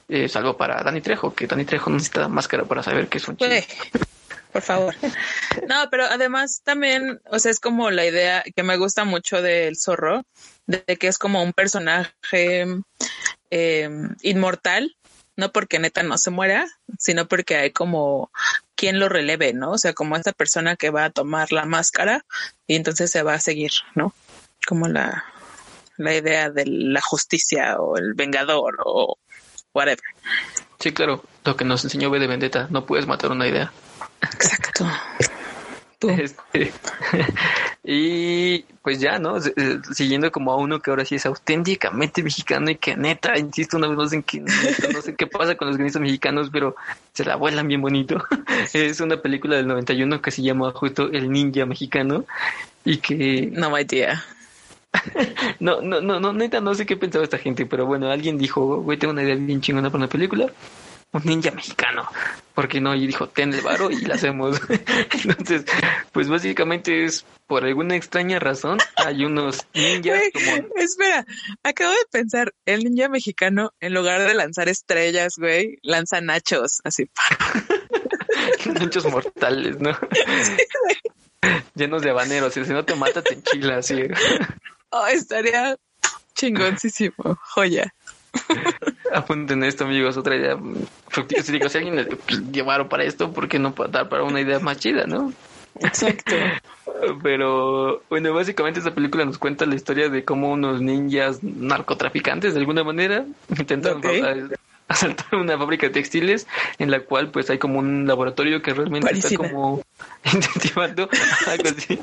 [0.08, 3.36] eh, salvo para Dani Trejo, que Dani Trejo necesita máscara para saber que es un
[3.36, 3.50] chico
[4.56, 4.94] por favor.
[5.68, 9.76] No, pero además también, o sea, es como la idea que me gusta mucho del
[9.76, 10.22] zorro,
[10.66, 12.66] de que es como un personaje
[13.50, 14.96] em, inmortal,
[15.34, 16.66] no porque neta no se muera,
[16.98, 18.30] sino porque hay como
[18.76, 19.72] quien lo releve, ¿no?
[19.72, 22.24] O sea, como esta persona que va a tomar la máscara
[22.66, 24.14] y entonces se va a seguir, ¿no?
[24.66, 25.24] Como la,
[25.96, 29.18] la idea de la justicia o el vengador o
[29.74, 30.04] whatever.
[30.78, 33.72] Sí, claro, lo que nos enseñó B de Vendetta, no puedes matar una idea.
[34.32, 34.86] Exacto.
[36.00, 36.72] Este,
[37.84, 39.38] y pues ya, ¿no?
[39.92, 43.88] Siguiendo como a uno que ahora sí es auténticamente mexicano y que neta, insisto una
[43.88, 46.76] vez más en que no sé qué pasa con los guionistas mexicanos, pero
[47.14, 48.22] se la vuelan bien bonito.
[48.72, 52.24] Es una película del 91 que se llama justo El Ninja Mexicano
[52.84, 53.50] y que...
[53.52, 54.22] No idea.
[55.60, 58.82] no, no, no, no, neta, no sé qué pensaba esta gente, pero bueno, alguien dijo,
[58.82, 60.50] güey, tengo una idea bien chingona para una película
[61.12, 62.08] un ninja mexicano.
[62.54, 62.94] porque no?
[62.94, 64.60] Y dijo, ten el varo y la hacemos.
[65.24, 65.64] Entonces,
[66.12, 70.68] pues básicamente es por alguna extraña razón, hay unos ninjas como...
[70.76, 71.24] Espera,
[71.62, 77.08] acabo de pensar, el ninja mexicano, en lugar de lanzar estrellas, güey, lanza nachos, así.
[78.80, 79.96] nachos mortales, ¿no?
[81.74, 84.02] Llenos de habaneros, y si no te mata, te enchila, así.
[84.90, 85.76] Oh, estaría
[86.34, 87.94] chingoncísimo, joya.
[89.12, 90.58] Apunten esto, amigos, otra idea.
[91.42, 94.58] Si digo, si alguien pues, llevaron para esto, ¿por qué no dar para una idea
[94.60, 95.32] más chida, no?
[95.80, 96.34] Exacto.
[97.22, 102.60] Pero bueno, básicamente esta película nos cuenta la historia de cómo unos ninjas narcotraficantes de
[102.60, 103.26] alguna manera
[103.58, 104.00] intentan
[104.88, 106.46] asaltar una fábrica de textiles
[106.78, 109.82] en la cual pues hay como un laboratorio que realmente está como
[110.32, 111.08] incentivando
[111.46, 111.98] algo así,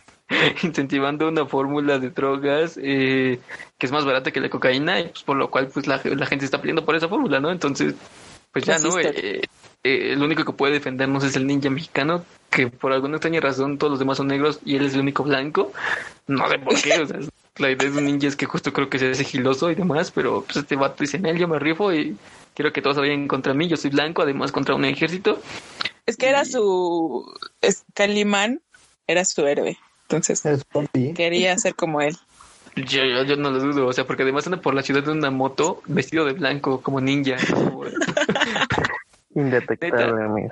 [0.64, 3.40] incentivando una fórmula de drogas eh,
[3.78, 6.46] que es más barata que la cocaína y pues por lo cual pues la, gente
[6.46, 7.52] está pidiendo por esa fórmula, ¿no?
[7.52, 7.96] Entonces
[8.52, 9.00] pues ya, ¿no?
[9.00, 9.42] Eh,
[9.84, 13.78] eh, el único que puede defendernos es el ninja mexicano, que por alguna extraña razón
[13.78, 15.74] todos los demás son negros y él es el único blanco.
[16.28, 17.20] No sé por qué, o sea,
[17.58, 20.44] la idea de un ninja es que justo creo que sea sigiloso y demás, pero
[20.44, 22.16] pues este vato dice, en él yo me rifo y
[22.54, 25.42] quiero que todos vayan contra mí, yo soy blanco, además contra un ejército.
[26.06, 27.26] Es que era su...
[27.62, 28.62] Es, Calimán
[29.08, 30.42] era su héroe, entonces
[31.16, 32.18] quería ser como él.
[32.76, 35.30] Yo, yo, no lo dudo, o sea, porque además anda por la ciudad de una
[35.30, 37.36] moto vestido de blanco como ninja.
[39.36, 40.50] Indetectable, amigo.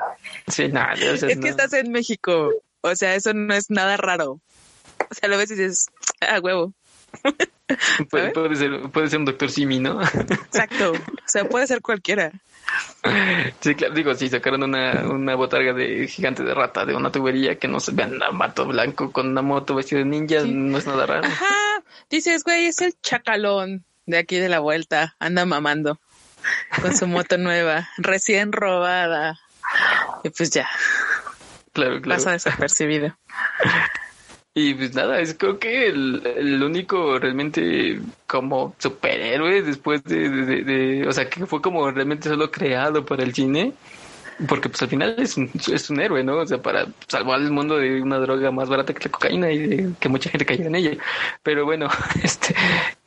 [0.48, 0.94] Sí, nada.
[0.94, 2.52] es que estás en México.
[2.82, 4.40] O sea, eso no es nada raro.
[5.10, 5.88] O sea, lo ves y dices,
[6.22, 6.74] ah, huevo.
[8.10, 10.02] Puede, ser, puede ser un doctor Simi, ¿no?
[10.02, 10.92] Exacto.
[10.94, 12.32] O sea, puede ser cualquiera.
[13.60, 17.58] Sí, claro, digo, si sacaron una, una botarga de gigante de rata de una tubería
[17.58, 20.88] que no se vean a mato blanco con una moto vestido de ninja, no es
[20.88, 21.28] nada raro.
[21.28, 26.00] Ajá, dices, güey, es el chacalón de aquí de la vuelta, anda mamando
[26.82, 29.40] con su moto nueva, recién robada.
[30.24, 30.70] Y pues ya.
[31.74, 32.20] Claro, claro.
[32.20, 33.16] Pasa desapercibido.
[34.54, 41.08] Y pues nada, es creo que el, el único realmente como superhéroe después de, de,
[41.08, 43.74] o sea, que fue como realmente solo creado para el cine,
[44.50, 46.38] porque pues al final es un, es un héroe, ¿no?
[46.38, 49.94] O sea, para salvar el mundo de una droga más barata que la cocaína y
[50.00, 50.98] que mucha gente cayó en ella.
[51.44, 51.88] Pero bueno,
[52.24, 52.54] este,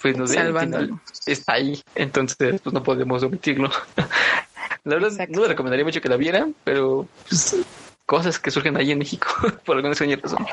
[0.01, 3.71] pues no sé, al final está ahí, entonces pues no podemos omitirlo.
[4.85, 7.57] La verdad no le recomendaría mucho que la vieran, pero pues,
[8.07, 9.29] cosas que surgen ahí en México
[9.65, 10.47] por alguna extraña razón.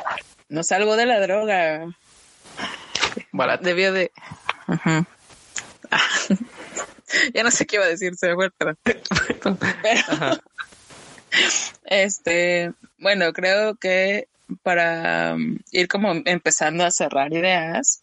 [0.50, 1.88] No salgo de la droga.
[3.32, 3.64] Barato.
[3.64, 4.12] Debió de.
[7.34, 8.52] ya no sé qué iba a decir, se me fue,
[11.86, 14.28] este, bueno, creo que
[14.64, 18.02] para um, ir como empezando a cerrar ideas,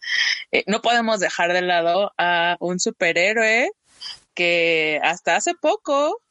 [0.51, 3.71] eh, no podemos dejar de lado a un superhéroe
[4.33, 6.21] que hasta hace poco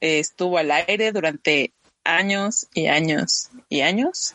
[0.00, 1.72] estuvo al aire durante
[2.06, 4.34] años y años y años,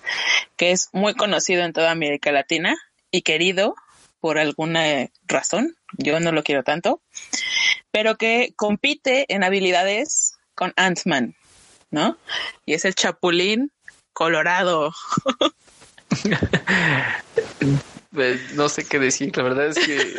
[0.57, 2.75] que es muy conocido en toda América Latina
[3.11, 3.75] y querido
[4.19, 7.01] por alguna razón, yo no lo quiero tanto,
[7.91, 11.35] pero que compite en habilidades con Ant-Man,
[11.89, 12.17] ¿no?
[12.65, 13.71] Y es el Chapulín
[14.13, 14.93] Colorado.
[18.13, 20.13] pues no sé qué decir, la verdad es que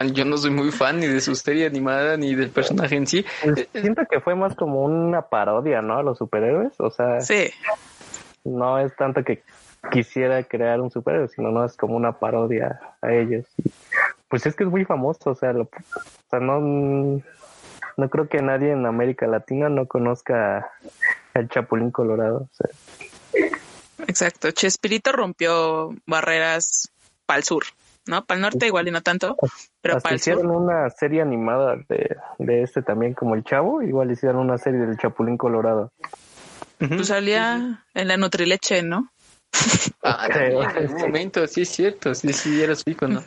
[0.12, 3.24] yo no soy muy fan ni de su serie animada ni del personaje en sí.
[3.42, 5.98] Pues, siento que fue más como una parodia, ¿no?
[5.98, 6.72] A los superhéroes.
[6.78, 7.50] O sea, sí.
[8.44, 9.42] no es tanto que
[9.90, 13.46] quisiera crear un superhéroe, sino no es como una parodia a ellos.
[14.28, 15.68] Pues es que es muy famoso, o sea, o
[16.30, 16.60] sea no,
[17.96, 20.70] no creo que nadie en América Latina no conozca
[21.34, 22.48] el Chapulín Colorado.
[24.06, 26.90] Exacto, Chespirito rompió barreras
[27.26, 27.64] para el sur.
[28.06, 28.24] ¿No?
[28.24, 29.36] Para el norte igual y no tanto,
[29.80, 34.10] pero para el hicieron una serie animada de, de este también como el Chavo, igual
[34.10, 35.92] hicieron una serie del Chapulín Colorado.
[36.78, 39.10] Pues salía en la Nutrileche, ¿no?
[40.02, 43.22] Ah, en un momento, sí es cierto, sí, sí, era su icono.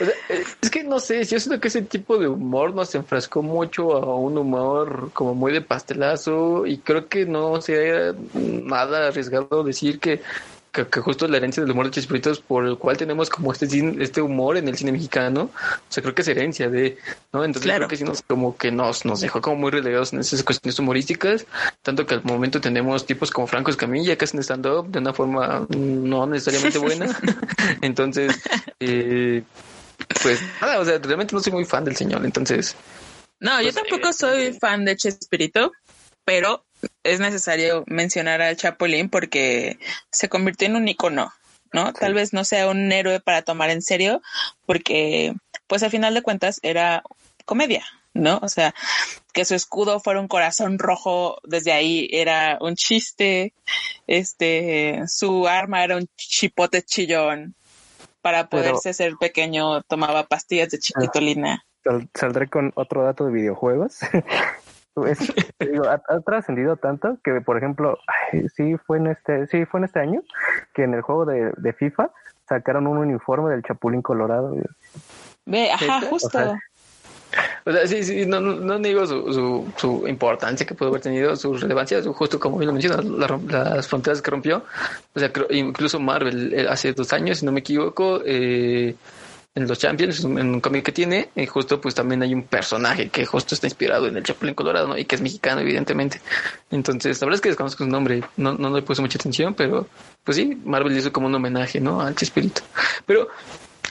[0.00, 3.92] Eh, es que no sé, yo siento que ese tipo de humor nos enfrascó mucho
[3.96, 9.98] a un humor como muy de pastelazo y creo que no sería nada arriesgado decir
[9.98, 10.22] que
[10.72, 13.66] que, justo la herencia del humor de Chespiritos por el cual tenemos como este
[14.00, 16.98] este humor en el cine mexicano, o sea, creo que es herencia de,
[17.32, 17.44] ¿no?
[17.44, 20.42] Entonces creo que sí nos como que nos, nos dejó como muy relegados en esas
[20.42, 21.46] cuestiones humorísticas,
[21.82, 25.66] tanto que al momento tenemos tipos como Franco Escamilla que hacen stand-up de una forma
[25.68, 27.18] no necesariamente buena.
[27.82, 28.40] entonces,
[28.80, 29.42] eh,
[30.22, 32.76] pues nada, o sea, realmente no soy muy fan del señor, entonces...
[33.40, 35.72] No, yo pues, tampoco eh, soy fan de Chespirito,
[36.24, 36.64] pero
[37.02, 39.78] es necesario mencionar al Chapulín porque
[40.10, 41.32] se convirtió en un icono,
[41.72, 41.92] ¿no?
[41.92, 44.20] Tal vez no sea un héroe para tomar en serio,
[44.66, 45.34] porque,
[45.66, 47.02] pues al final de cuentas era
[47.44, 48.38] comedia, ¿no?
[48.42, 48.74] O sea,
[49.32, 53.54] que su escudo fuera un corazón rojo, desde ahí era un chiste,
[54.06, 57.54] este, su arma era un chipote chillón,
[58.20, 61.64] para poderse ser pequeño tomaba pastillas de chiquitolina.
[62.14, 64.00] Saldré con otro dato de videojuegos.
[65.04, 67.98] ha, trascendido tanto que, por ejemplo,
[68.54, 70.22] sí fue en este, sí fue en este año
[70.74, 72.10] que en el juego de, FIFA
[72.48, 74.56] sacaron un uniforme del Chapulín Colorado.
[75.44, 76.38] Ve, ajá, justo.
[77.64, 81.54] O sea, sí, sí, no, no digo su, su, importancia que pudo haber tenido, su
[81.54, 84.64] relevancia, justo como bien lo mencionas, las fronteras que rompió.
[85.14, 88.94] O sea, incluso Marvel eh, hace dos años, si no me equivoco, eh,
[89.58, 93.08] en los Champions, en un cómic que tiene, y justo pues también hay un personaje
[93.08, 94.96] que justo está inspirado en el Chapulín Colorado, ¿no?
[94.96, 96.20] Y que es mexicano, evidentemente.
[96.70, 99.88] Entonces, la verdad es que desconozco su nombre, no, no le puse mucha atención, pero
[100.22, 102.00] pues sí, Marvel hizo como un homenaje, ¿no?
[102.00, 102.62] Al Chespirito.
[103.04, 103.28] Pero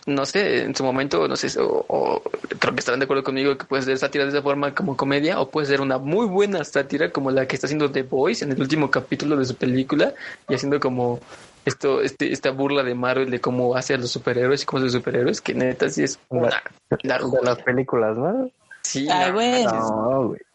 [0.06, 2.24] no sé, en su momento, no sé, o,
[2.60, 5.42] creo que estarán de acuerdo conmigo que puede ser sátira de esa forma como comedia,
[5.42, 8.54] o puede ser una muy buena sátira como la que está haciendo The Voice en
[8.54, 10.14] el último capítulo de su película,
[10.48, 11.20] y haciendo como
[11.68, 14.94] esto, este, esta burla de Marvel de cómo hace a los superhéroes y cómo los
[14.94, 18.50] superhéroes, que neta sí es una, de las películas, ¿no?
[18.82, 19.66] Sí, Ay, güey.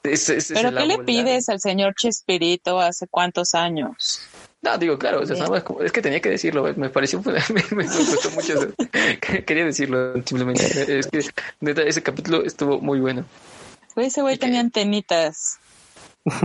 [0.03, 4.23] Pero ¿qué le pides al señor Chespirito hace cuántos años?
[4.63, 7.21] No, digo, claro, es que tenía que decirlo, me pareció,
[7.73, 8.73] me, gustó mucho,
[9.45, 11.21] quería decirlo simplemente, es que
[11.61, 13.27] neta, ese capítulo estuvo muy bueno.
[13.97, 15.59] ese güey tenía antenitas.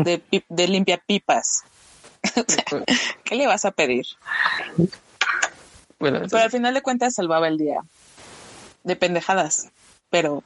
[0.03, 1.63] de, de limpia pipas.
[3.23, 4.05] ¿Qué le vas a pedir?
[5.99, 7.81] Bueno, pero al final de cuentas salvaba el día.
[8.83, 9.69] De pendejadas,
[10.09, 10.43] pero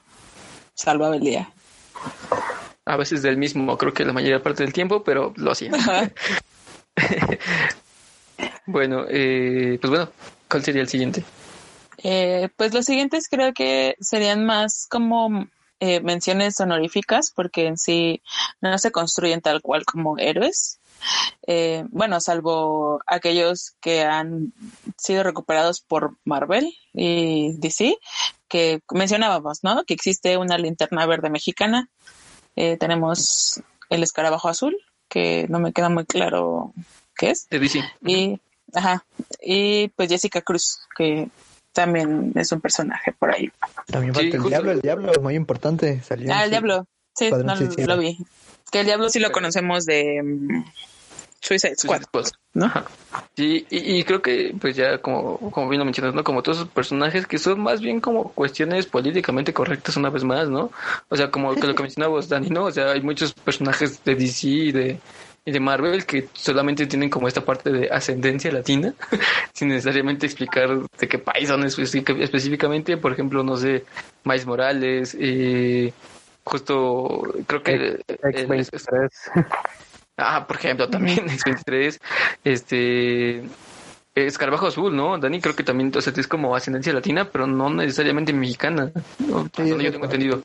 [0.74, 1.52] salvaba el día.
[2.86, 5.72] A veces del mismo, creo que la mayor parte del tiempo, pero lo hacía.
[8.66, 10.10] bueno, eh, pues bueno,
[10.50, 11.24] ¿cuál sería el siguiente?
[12.04, 15.48] Eh, pues los siguientes creo que serían más como
[15.80, 18.24] eh, menciones honoríficas, porque en sí
[18.62, 20.80] no se construyen tal cual como héroes.
[21.48, 24.54] Eh, bueno, salvo aquellos que han
[24.98, 27.98] sido recuperados por Marvel y DC,
[28.48, 29.84] que mencionábamos, ¿no?
[29.86, 31.90] Que existe una linterna verde mexicana.
[32.56, 34.76] Eh, tenemos el escarabajo azul,
[35.10, 36.74] que no me queda muy claro
[37.16, 37.48] qué es.
[37.50, 37.84] De DC.
[38.06, 38.40] Y,
[38.74, 39.06] ajá,
[39.42, 41.30] y pues Jessica Cruz, que
[41.74, 43.50] también es un personaje por ahí.
[43.88, 46.02] También falta el diablo, el diablo es muy importante.
[46.30, 48.18] ah, el diablo, sí, no, lo vi.
[48.72, 50.64] Que el diablo sí lo conocemos de mm,
[51.42, 52.04] Suicide Squad,
[52.54, 52.72] ¿no?
[53.36, 56.24] Sí, y, creo que, pues ya como, como bien lo mencionas, ¿no?
[56.24, 60.50] Como todos esos personajes que son más bien como cuestiones políticamente correctas una vez más,
[60.50, 60.72] ¿no?
[61.10, 62.66] O sea, como que lo que mencionabas, Dani, ¿no?
[62.66, 65.00] O sea, hay muchos personajes de DC y de,
[65.44, 68.94] y de Marvel que solamente tienen como esta parte de ascendencia latina,
[69.54, 70.70] sin necesariamente explicar
[71.00, 72.98] de qué país son específicamente.
[72.98, 73.84] Por ejemplo, no sé,
[74.24, 75.92] Miles Morales, eh,
[76.44, 78.02] justo creo que...
[80.24, 81.98] Ah, por ejemplo, también X23,
[82.44, 83.44] este...
[84.14, 85.18] Escarabajo Azul, ¿no?
[85.18, 89.50] Dani creo que también o sea, es como ascendencia latina, pero no necesariamente mexicana, ¿no?
[89.58, 90.44] yo tengo entendido.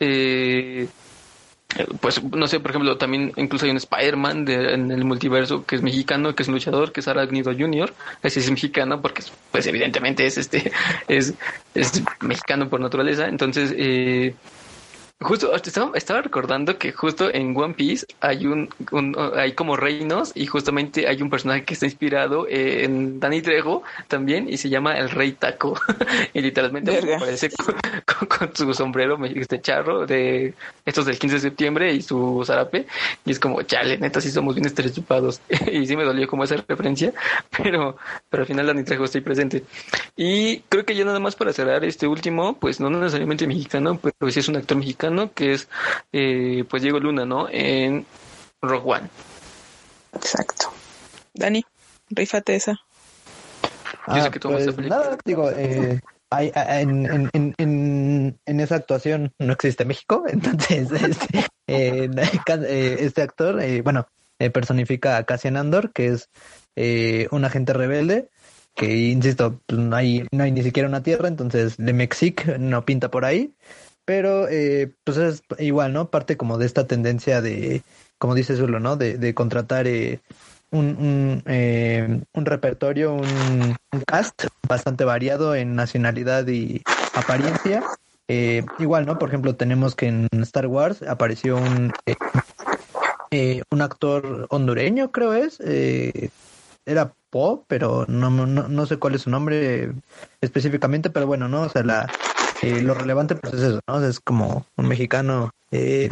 [0.00, 0.88] Eh,
[2.00, 5.82] pues no sé, por ejemplo, también incluso hay un Spider-Man en el multiverso que es
[5.82, 7.92] mexicano, que es un luchador, que es Aragnido Jr.
[8.22, 10.72] Ese es mexicano porque, pues evidentemente es este,
[11.08, 11.34] es,
[11.74, 13.26] es mexicano por naturaleza.
[13.26, 14.34] Entonces, eh,
[15.20, 18.68] Justo, estaba, estaba, recordando que justo en One Piece hay un,
[19.34, 24.48] hay como reinos y justamente hay un personaje que está inspirado en Danny Trejo también
[24.52, 25.80] y se llama el Rey Taco.
[26.34, 30.54] Y literalmente aparece con, su sombrero este charro de
[30.84, 32.86] estos del 15 de septiembre y su zarape.
[33.24, 35.40] Y es como chale, neta sí somos bien estereotipados
[35.72, 37.12] y sí me dolió como esa referencia,
[37.62, 37.96] pero
[38.28, 39.64] pero al final Danny Trejo está presente.
[40.16, 44.30] Y creo que ya nada más para cerrar este último, pues no necesariamente mexicano, pero
[44.30, 45.03] sí es un actor mexicano
[45.34, 45.68] que es
[46.12, 47.48] eh, pues Diego Luna, ¿no?
[47.50, 48.06] En
[48.62, 49.08] Rock One.
[50.14, 50.72] Exacto.
[51.34, 51.64] Dani,
[52.10, 52.80] rífate esa.
[54.06, 56.00] Ah, pues nada, digo, eh,
[56.30, 62.10] hay, en, en, en, en, esa actuación no existe México, entonces este, eh,
[63.00, 64.06] este actor, bueno,
[64.52, 66.28] personifica a Cassian Andor, que es
[67.30, 68.28] un agente rebelde,
[68.74, 72.84] que insisto, pues, no hay, no hay ni siquiera una tierra, entonces de Mexic no
[72.84, 73.54] pinta por ahí,
[74.04, 76.10] pero, eh, pues es igual, ¿no?
[76.10, 77.82] Parte como de esta tendencia de,
[78.18, 78.96] como dice Zulo, ¿no?
[78.96, 80.20] De, de contratar eh,
[80.70, 83.76] un, un, eh, un repertorio, un,
[84.06, 86.82] cast bastante variado en nacionalidad y
[87.14, 87.82] apariencia.
[88.28, 89.18] Eh, igual, ¿no?
[89.18, 91.92] Por ejemplo, tenemos que en Star Wars apareció un,
[93.30, 95.60] eh, un actor hondureño, creo es.
[95.60, 96.30] Eh,
[96.86, 99.92] era Poe, pero no, no, no sé cuál es su nombre
[100.40, 101.62] específicamente, pero bueno, ¿no?
[101.62, 102.10] O sea, la,
[102.64, 104.04] eh, lo relevante pues es eso, ¿no?
[104.04, 106.08] Es como un mexicano eh,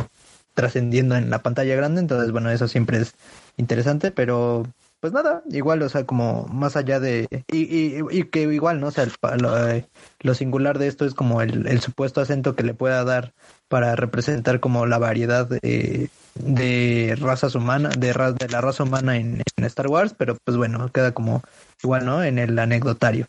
[0.55, 3.15] trascendiendo en la pantalla grande, entonces bueno, eso siempre es
[3.57, 4.65] interesante, pero
[5.03, 8.87] pues nada, igual, o sea, como más allá de, y, y, que igual, ¿no?
[8.87, 9.85] O sea, eh,
[10.21, 13.33] lo, singular de esto es como el, supuesto acento que le pueda dar
[13.67, 19.43] para representar como la variedad de, de razas humanas, de, de la raza humana en,
[19.57, 21.43] en Star Wars, pero pues bueno, queda como
[21.83, 22.23] igual, ¿no?
[22.23, 23.27] En el anecdotario.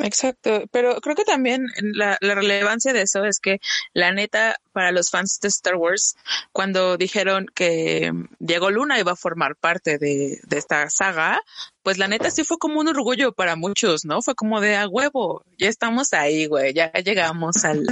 [0.00, 3.60] Exacto, pero creo que también la, relevancia de eso es que
[3.92, 6.16] la neta para los fans de Star Wars,
[6.50, 11.40] cuando dijeron que Diego Luna iba a formar parte de, esta saga,
[11.82, 14.22] pues la neta sí fue como un orgullo para muchos, ¿no?
[14.22, 17.84] Fue como de a huevo, ya estamos ahí, güey, ya llegamos al,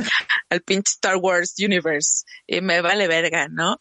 [0.49, 3.77] al pinche Star Wars Universe y me vale verga, ¿no?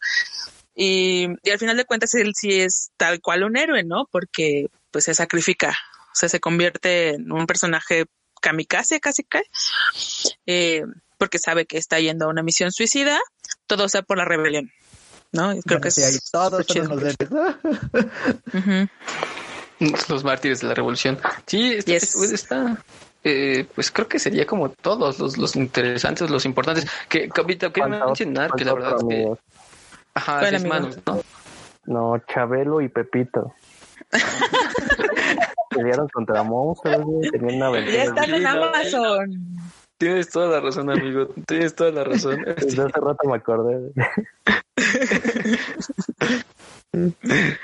[0.74, 4.06] Y, y al final de cuentas él sí es tal cual un héroe, ¿no?
[4.10, 5.76] Porque pues se sacrifica
[6.10, 8.06] o sea, se convierte en un personaje
[8.40, 9.42] kamikaze casi que,
[10.46, 10.84] eh,
[11.18, 13.18] porque sabe que está yendo a una misión suicida,
[13.66, 14.72] todo sea por la rebelión.
[15.32, 15.54] ¿no?
[15.64, 16.66] Creo que sí, hay todos
[20.08, 21.18] los, mártires de la revolución.
[21.46, 22.76] Sí, está,
[23.22, 26.86] eh, pues creo que sería como todos los, los interesantes, los importantes.
[27.08, 29.32] Que, que, que mencionar que la verdad es que.
[30.14, 31.22] Ajá, manos, ¿no?
[31.84, 33.54] No, Chabelo y Pepito.
[35.70, 37.96] pelearon contra monstruos, tenían una aventura.
[37.96, 39.46] Ya están en Amazon.
[39.98, 41.28] Tienes toda la razón, amigo.
[41.46, 42.42] Tienes toda la razón.
[42.56, 43.92] Desde hace rato me acordé.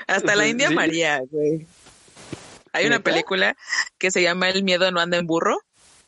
[0.07, 1.65] Hasta la India María, güey.
[2.73, 3.57] Hay una película
[3.97, 5.57] que se llama El miedo no anda en burro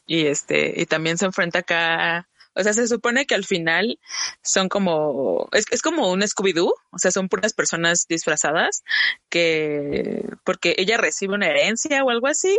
[0.06, 2.29] y este y también se enfrenta acá
[2.60, 4.00] o sea, se supone que al final
[4.44, 8.84] son como, es, es como un Scooby-Doo, o sea, son puras personas disfrazadas
[9.30, 12.58] que, porque ella recibe una herencia o algo así,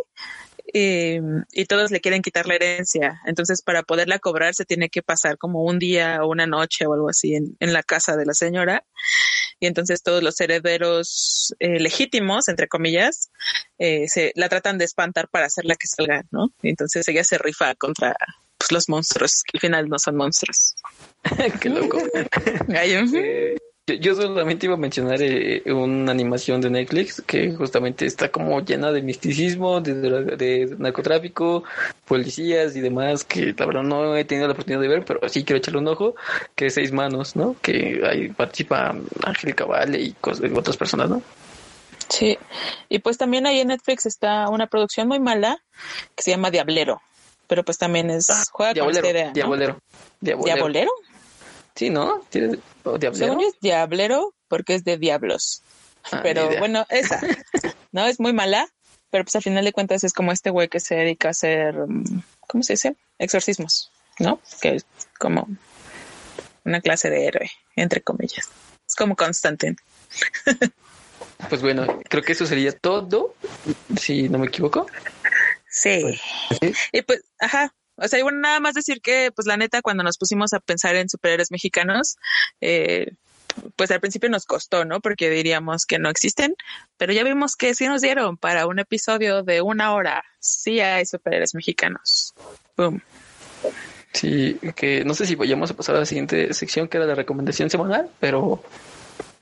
[0.72, 3.20] y, todos le quieren quitar la herencia.
[3.26, 6.94] Entonces, para poderla cobrar, se tiene que pasar como un día o una noche o
[6.94, 8.84] algo así en, en la casa de la señora.
[9.60, 13.30] Y entonces todos los herederos eh, legítimos, entre comillas,
[13.78, 16.48] eh, se la tratan de espantar para hacerla que salga, ¿no?
[16.62, 18.16] Y entonces ella se rifa contra
[18.60, 20.74] pues, los monstruos, que al final no son monstruos.
[21.60, 21.98] Qué loco.
[22.68, 23.56] eh,
[23.86, 28.92] yo solamente iba a mencionar eh, una animación de Netflix que justamente está como llena
[28.92, 31.64] de misticismo, de, de, narcotráfico,
[32.04, 35.42] policías y demás, que la verdad no he tenido la oportunidad de ver, pero sí
[35.42, 36.14] quiero echarle un ojo,
[36.54, 37.56] que es Seis Manos, ¿no?
[37.62, 38.94] Que ahí participa
[39.24, 40.14] Ángel Cabal y
[40.54, 41.22] otras personas, ¿no?
[42.08, 42.36] Sí,
[42.88, 45.62] y pues también ahí en Netflix está una producción muy mala
[46.16, 47.00] que se llama Diablero,
[47.50, 49.32] pero pues también es Ah, juega con Diabolero, esta idea, ¿no?
[49.34, 49.78] Diabolero,
[50.20, 50.54] Diabolero.
[50.54, 50.90] ¿Diabolero?
[51.74, 52.20] Sí, ¿no?
[52.30, 53.26] ¿Tiene- o Diablero?
[53.26, 55.62] Según yo es Diablero porque es de diablos.
[56.12, 57.20] Ah, pero bueno, esa,
[57.92, 58.06] ¿no?
[58.06, 58.68] Es muy mala,
[59.10, 61.74] pero pues al final de cuentas es como este güey que se dedica a hacer,
[61.74, 62.94] mm, ¿cómo se dice?
[63.18, 63.90] Exorcismos,
[64.20, 64.40] ¿no?
[64.62, 64.86] Que es
[65.18, 65.48] como
[66.64, 68.48] una clase de héroe, entre comillas.
[68.86, 69.76] Es como Constantine.
[71.48, 73.34] Pues bueno, creo que eso sería todo,
[73.98, 74.86] si no me equivoco.
[75.70, 76.20] Sí.
[76.92, 77.74] Y pues, ajá.
[77.96, 80.96] O sea, bueno, nada más decir que, pues la neta, cuando nos pusimos a pensar
[80.96, 82.16] en superhéroes mexicanos,
[82.62, 83.12] eh,
[83.76, 85.00] pues al principio nos costó, ¿no?
[85.00, 86.54] Porque diríamos que no existen,
[86.96, 90.24] pero ya vimos que sí nos dieron para un episodio de una hora.
[90.38, 92.32] Sí hay superhéroes mexicanos.
[92.76, 93.02] Boom.
[94.12, 97.14] Sí, que no sé si vayamos a pasar a la siguiente sección que era la
[97.14, 98.62] recomendación semanal, pero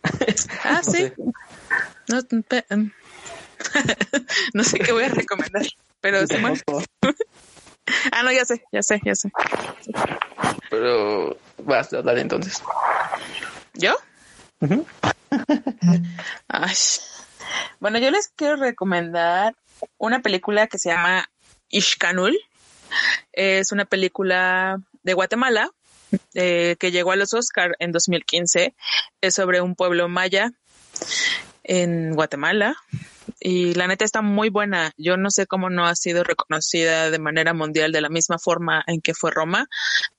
[0.65, 1.13] Ah, No sí.
[2.09, 2.21] No,
[2.71, 2.93] em.
[4.55, 5.67] no sé qué voy a recomendar,
[6.01, 6.61] pero Simón.
[8.13, 9.31] Ah, no, ya sé, ya sé, ya sé.
[10.69, 12.63] pero vas a hablar entonces.
[13.73, 13.97] ¿Yo?
[16.49, 16.75] Ay.
[17.81, 19.55] Bueno, yo les quiero recomendar
[19.97, 21.31] una película que se llama
[21.71, 22.39] Ishkanul.
[23.33, 25.71] Es una película de Guatemala
[26.35, 28.75] eh, que llegó a los Oscar en 2015.
[29.21, 30.53] Es sobre un pueblo maya
[31.65, 32.77] en Guatemala.
[33.41, 34.93] Y la neta está muy buena.
[34.97, 38.83] Yo no sé cómo no ha sido reconocida de manera mundial de la misma forma
[38.87, 39.67] en que fue Roma,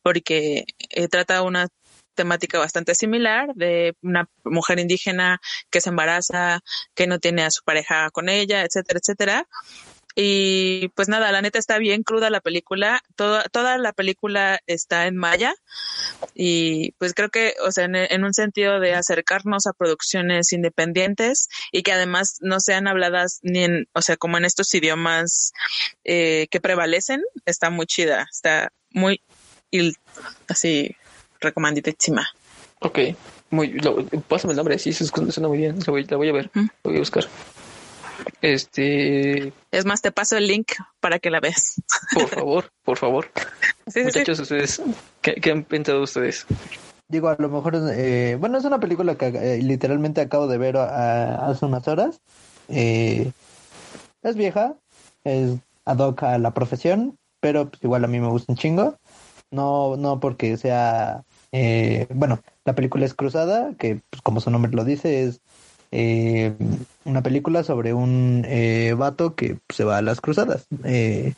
[0.01, 1.67] porque eh, trata una
[2.15, 5.39] temática bastante similar de una mujer indígena
[5.69, 6.59] que se embaraza,
[6.93, 9.47] que no tiene a su pareja con ella, etcétera, etcétera.
[10.21, 13.01] Y pues nada, la neta está bien cruda la película.
[13.15, 15.55] Toda, toda la película está en maya.
[16.35, 21.47] Y pues creo que, o sea, en, en un sentido de acercarnos a producciones independientes
[21.71, 25.53] y que además no sean habladas ni en, o sea, como en estos idiomas
[26.03, 28.27] eh, que prevalecen, está muy chida.
[28.29, 29.21] Está muy,
[29.71, 29.95] il-
[30.49, 30.95] así,
[31.39, 32.27] recomendadísima.
[32.81, 32.99] Ok,
[33.51, 36.49] muy, lo, pásame el nombre, sí, suena muy bien, la voy, la voy a ver,
[36.53, 36.59] Mm.
[36.65, 37.25] la voy a buscar.
[38.41, 41.81] Este, Es más, te paso el link para que la veas.
[42.13, 43.31] por favor, por favor.
[43.35, 43.41] Sí,
[43.87, 44.03] sí, sí.
[44.05, 44.81] Muchachos, ustedes,
[45.21, 46.45] ¿qué, qué han pensado ustedes?
[47.07, 50.77] Digo, a lo mejor, eh, bueno, es una película que eh, literalmente acabo de ver
[50.77, 52.21] a- hace unas horas.
[52.67, 53.31] Eh,
[54.21, 54.75] es vieja,
[55.23, 55.55] es
[55.85, 58.95] ad hoc a la profesión, pero pues, igual a mí me gusta un chingo.
[59.51, 64.71] No, no porque sea, eh, bueno, la película es Cruzada, que pues, como su nombre
[64.71, 65.41] lo dice, es
[65.91, 66.53] eh,
[67.05, 70.65] una película sobre un eh, vato que se va a las cruzadas.
[70.83, 71.33] Eh,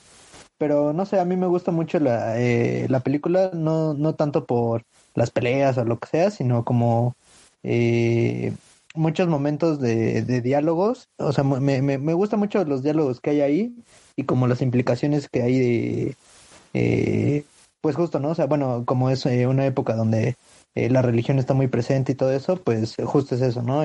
[0.58, 4.46] pero no sé, a mí me gusta mucho la, eh, la película, no, no tanto
[4.46, 4.84] por
[5.16, 7.16] las peleas o lo que sea, sino como
[7.64, 8.54] eh,
[8.94, 11.08] muchos momentos de, de diálogos.
[11.18, 13.76] O sea, me, me, me gustan mucho los diálogos que hay ahí
[14.16, 16.16] y como las implicaciones que hay de...
[16.74, 17.44] eh,
[17.82, 18.30] pues justo, ¿no?
[18.30, 20.36] O sea, bueno, como es eh, una época donde
[20.76, 23.84] la religión está muy presente y todo eso, pues justo es eso, ¿no?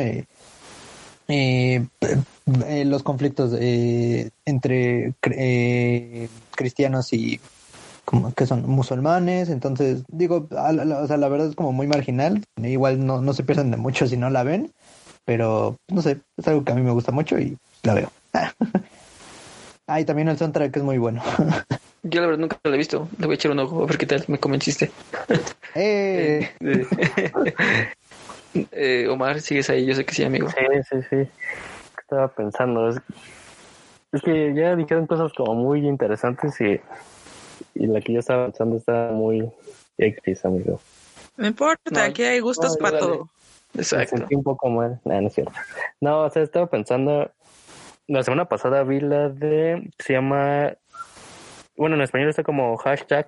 [1.28, 2.16] Eh, eh,
[2.66, 7.40] eh, los conflictos eh, entre eh, cristianos y
[8.04, 11.88] como que son musulmanes, entonces digo, a la- o sea, la verdad es como muy
[11.88, 14.70] marginal, igual no, no se pierden de mucho si no la ven,
[15.24, 18.12] pero no sé, es algo que a mí me gusta mucho y la veo.
[19.88, 21.22] Ah, y también el soundtrack es muy bueno.
[22.02, 23.98] Yo la verdad nunca la he visto, le voy a echar un ojo a ver
[23.98, 24.90] qué tal, me convenciste.
[25.76, 26.50] Eh,
[28.56, 30.48] Eh, eh, Omar, sigues ahí, yo sé que sí, amigo.
[30.50, 30.56] Sí,
[30.90, 31.30] sí, sí.
[31.98, 32.88] Estaba pensando.
[32.88, 33.00] Es,
[34.12, 36.80] es que ya dijeron cosas como muy interesantes y,
[37.74, 39.50] y la que yo estaba pensando está muy
[39.98, 40.80] X, amigo.
[41.36, 43.28] No importa, No, aquí hay gustos no, para todo.
[43.74, 44.14] Exacto.
[44.14, 45.00] Me sentí un poco mal.
[45.04, 45.52] No, no es cierto.
[46.00, 47.30] No, o sea, estaba pensando.
[48.06, 49.90] La semana pasada vi la de.
[49.98, 50.74] Se llama.
[51.76, 53.26] Bueno, en español está como hashtag.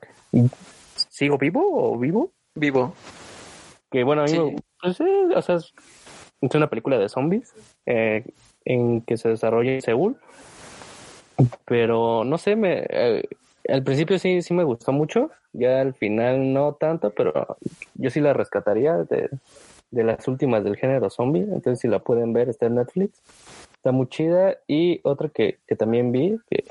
[1.11, 2.33] ¿Sigo vivo o vivo?
[2.55, 2.95] Vivo.
[3.91, 5.73] Que bueno, a mí pues, eh, o sea, es,
[6.41, 7.53] una película de zombies
[7.87, 8.25] eh,
[8.65, 10.17] en que se desarrolla en Seúl.
[11.65, 13.29] Pero no sé, me, eh,
[13.69, 17.57] al principio sí, sí me gustó mucho, ya al final no tanto, pero
[17.95, 19.29] yo sí la rescataría de,
[19.91, 21.43] las últimas del género zombie.
[21.43, 23.23] Entonces, si la pueden ver, está en Netflix.
[23.75, 24.57] Está muy chida.
[24.67, 26.65] Y otra que, que también vi, que,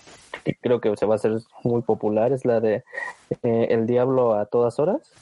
[0.44, 2.84] que creo que se va a hacer muy popular, es la de
[3.44, 5.14] eh, El Diablo a todas horas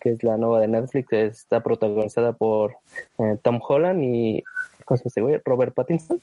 [0.00, 2.76] que es la nueva de Netflix, está protagonizada por
[3.18, 4.42] eh, Tom Holland y
[4.84, 5.40] ¿cómo se llama este güey?
[5.44, 6.20] Robert Pattinson.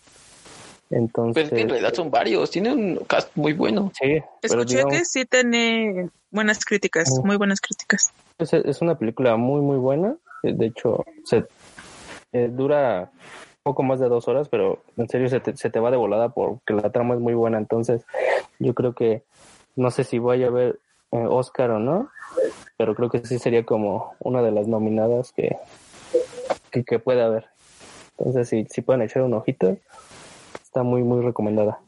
[0.90, 3.92] Entonces, Pero es que en realidad son varios, tiene un cast muy bueno.
[4.00, 8.12] sí, Escuché digamos, que sí tiene buenas críticas, muy buenas críticas.
[8.38, 10.16] es, es una película muy, muy buena.
[10.44, 11.46] Eh, De hecho, se
[12.32, 13.12] eh, dura
[13.64, 16.30] poco más de dos horas, pero en serio se te, se te va de volada
[16.30, 17.58] porque la trama es muy buena.
[17.58, 18.06] Entonces,
[18.60, 19.24] yo creo que
[19.76, 20.80] no sé si vaya a ver
[21.12, 22.10] eh, Oscar o no,
[22.78, 25.58] pero creo que sí sería como una de las nominadas que,
[26.72, 27.46] que, que puede haber.
[28.18, 29.78] Entonces, si, si pueden echar un ojito,
[30.64, 31.80] está muy, muy recomendada.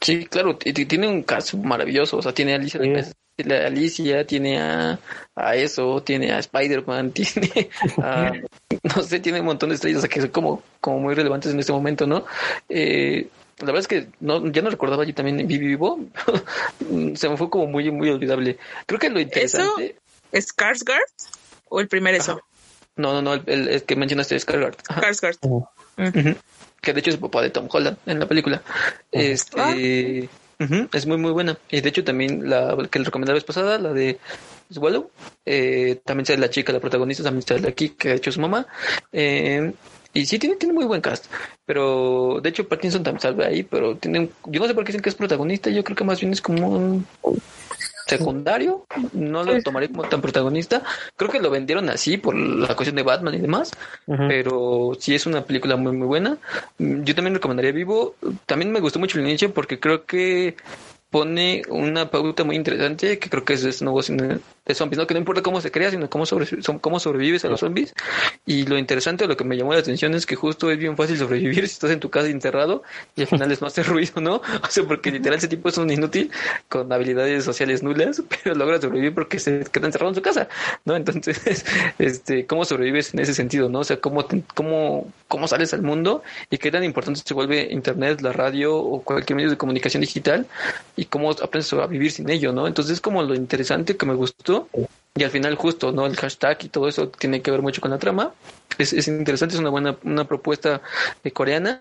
[0.00, 2.18] Sí, claro, tiene un cast maravilloso.
[2.18, 2.88] O sea, tiene a Alicia, Sí.
[2.88, 4.98] López, tiene a Alicia, tiene a,
[5.34, 8.32] a eso, tiene a Spider-Man, tiene a,
[8.82, 11.52] no sé, tiene un montón de estrellas o sea, que son como, como muy relevantes
[11.52, 12.24] en este momento, ¿no?
[12.68, 13.28] Eh,
[13.60, 16.00] la verdad es que no, ya no recordaba yo también Vivi Vivo.
[17.14, 18.58] Se me fue como muy, muy olvidable.
[18.86, 19.86] Creo que lo interesante.
[19.86, 19.94] ¿Es
[20.40, 21.00] Skarsgård
[21.68, 22.40] o el primer eso?
[22.96, 24.76] No, no, no, el, el- el que mencionaste es Skarsgård.
[25.14, 25.68] Skarsgård.
[25.98, 26.36] Ujú.
[26.80, 28.62] Que de hecho es el papá de Tom Holland en la película.
[29.10, 30.28] Este.
[30.60, 31.58] ujú, es muy, muy buena.
[31.70, 34.18] Y de hecho también la que le recomendé la vez pasada, la de
[34.70, 35.10] Swallow,
[35.46, 38.66] eh, también sale la chica, la protagonista, también sale aquí, que ha hecho su mamá.
[39.12, 39.72] Eh,
[40.12, 41.26] y sí, tiene, tiene muy buen cast.
[41.66, 44.88] Pero de hecho Parkinson también sale ahí, pero tiene un- yo no sé por qué
[44.92, 47.06] dicen que es protagonista, yo creo que más bien es como un
[48.06, 50.82] secundario, no lo tomaré como tan protagonista.
[51.16, 53.70] Creo que lo vendieron así por la cuestión de Batman y demás,
[54.06, 56.38] pero sí es una película muy muy buena.
[56.78, 58.14] Mm, Yo también recomendaría Vivo.
[58.46, 60.56] También me gustó mucho el inicio porque creo que
[61.14, 65.06] pone una pauta muy interesante que creo que es nuevo cine de zombies, ¿no?
[65.06, 66.48] Que no importa cómo se crea, sino cómo, sobre,
[66.80, 67.94] cómo sobrevives a los zombies.
[68.44, 71.16] Y lo interesante, lo que me llamó la atención es que justo es bien fácil
[71.16, 72.82] sobrevivir si estás en tu casa enterrado
[73.14, 74.36] y al final es no hacer ruido, ¿no?
[74.36, 76.32] O sea, porque literal ese tipo es un inútil
[76.68, 80.48] con habilidades sociales nulas, pero logra sobrevivir porque se queda encerrado en su casa,
[80.84, 80.96] ¿no?
[80.96, 81.64] Entonces,
[82.00, 83.78] este, ¿cómo sobrevives en ese sentido, no?
[83.80, 87.68] O sea, ¿cómo, te- cómo, cómo sales al mundo y qué tan importante se vuelve
[87.70, 90.48] internet, la radio o cualquier medio de comunicación digital
[90.96, 92.66] y cómo aprendes a vivir sin ello, ¿no?
[92.66, 94.68] Entonces, como lo interesante que me gustó
[95.16, 96.06] y al final justo, ¿no?
[96.06, 98.32] El hashtag y todo eso tiene que ver mucho con la trama.
[98.78, 100.82] Es, es interesante, es una buena una propuesta
[101.22, 101.80] eh, coreana.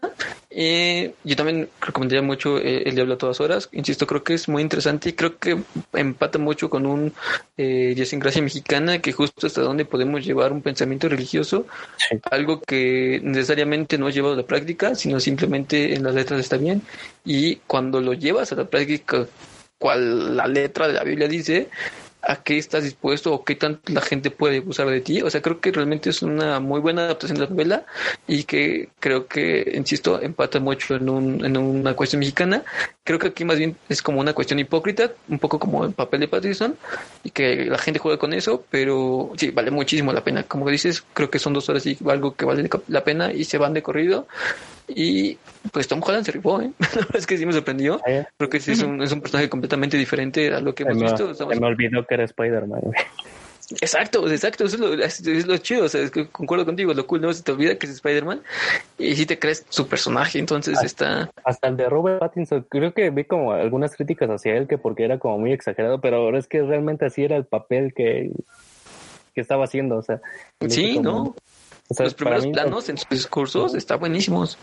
[0.51, 3.69] Eh, yo también recomendaría mucho eh, El Diablo a todas horas.
[3.71, 5.57] Insisto, creo que es muy interesante y creo que
[5.93, 7.11] empata mucho con un
[7.57, 11.65] eh, idiosincrasia mexicana que justo hasta dónde podemos llevar un pensamiento religioso,
[11.97, 12.19] Sí.
[12.29, 16.57] algo que necesariamente no es llevado a la práctica, sino simplemente en las letras está
[16.57, 16.83] bien.
[17.25, 19.25] Y cuando lo llevas a la práctica,
[19.79, 21.69] cual la letra de la Biblia dice,
[22.25, 25.21] a qué estás dispuesto o qué tanto la gente puede abusar de ti.
[25.21, 27.85] O sea, creo que realmente es una muy buena adaptación de la novela
[28.27, 32.63] y que creo que, insisto, empata mucho en, un, en una cuestión mexicana.
[33.03, 36.21] Creo que aquí más bien es como una cuestión hipócrita, un poco como el papel
[36.21, 36.77] de Patterson
[37.23, 40.43] y que la gente juega con eso, pero sí, vale muchísimo la pena.
[40.43, 43.57] Como dices, creo que son dos horas y algo que vale la pena y se
[43.57, 44.27] van de corrido.
[44.87, 45.37] Y
[45.71, 46.71] pues Tom Holland se rifó, ¿eh?
[46.79, 48.01] La verdad es que sí me sorprendió.
[48.37, 51.03] Creo que sí es un, es un personaje completamente diferente a lo que hemos me,
[51.03, 51.31] visto.
[51.31, 52.81] Estamos- se me olvidó que era Spider-Man.
[53.79, 57.07] Exacto, exacto, eso es lo, es, lo chido, o sea, es que concuerdo contigo, lo
[57.07, 58.41] cool, no se te olvida que es Spider-Man
[58.99, 61.31] y si te crees su personaje, entonces está...
[61.45, 65.05] Hasta el de Robert Pattinson, creo que vi como algunas críticas hacia él que porque
[65.05, 68.31] era como muy exagerado, pero ahora es que realmente así era el papel que,
[69.33, 70.21] que estaba haciendo, o sea.
[70.67, 71.35] Sí, como- ¿no?
[71.93, 74.57] O sea, Los primeros mí, planos en sus discursos están buenísimos.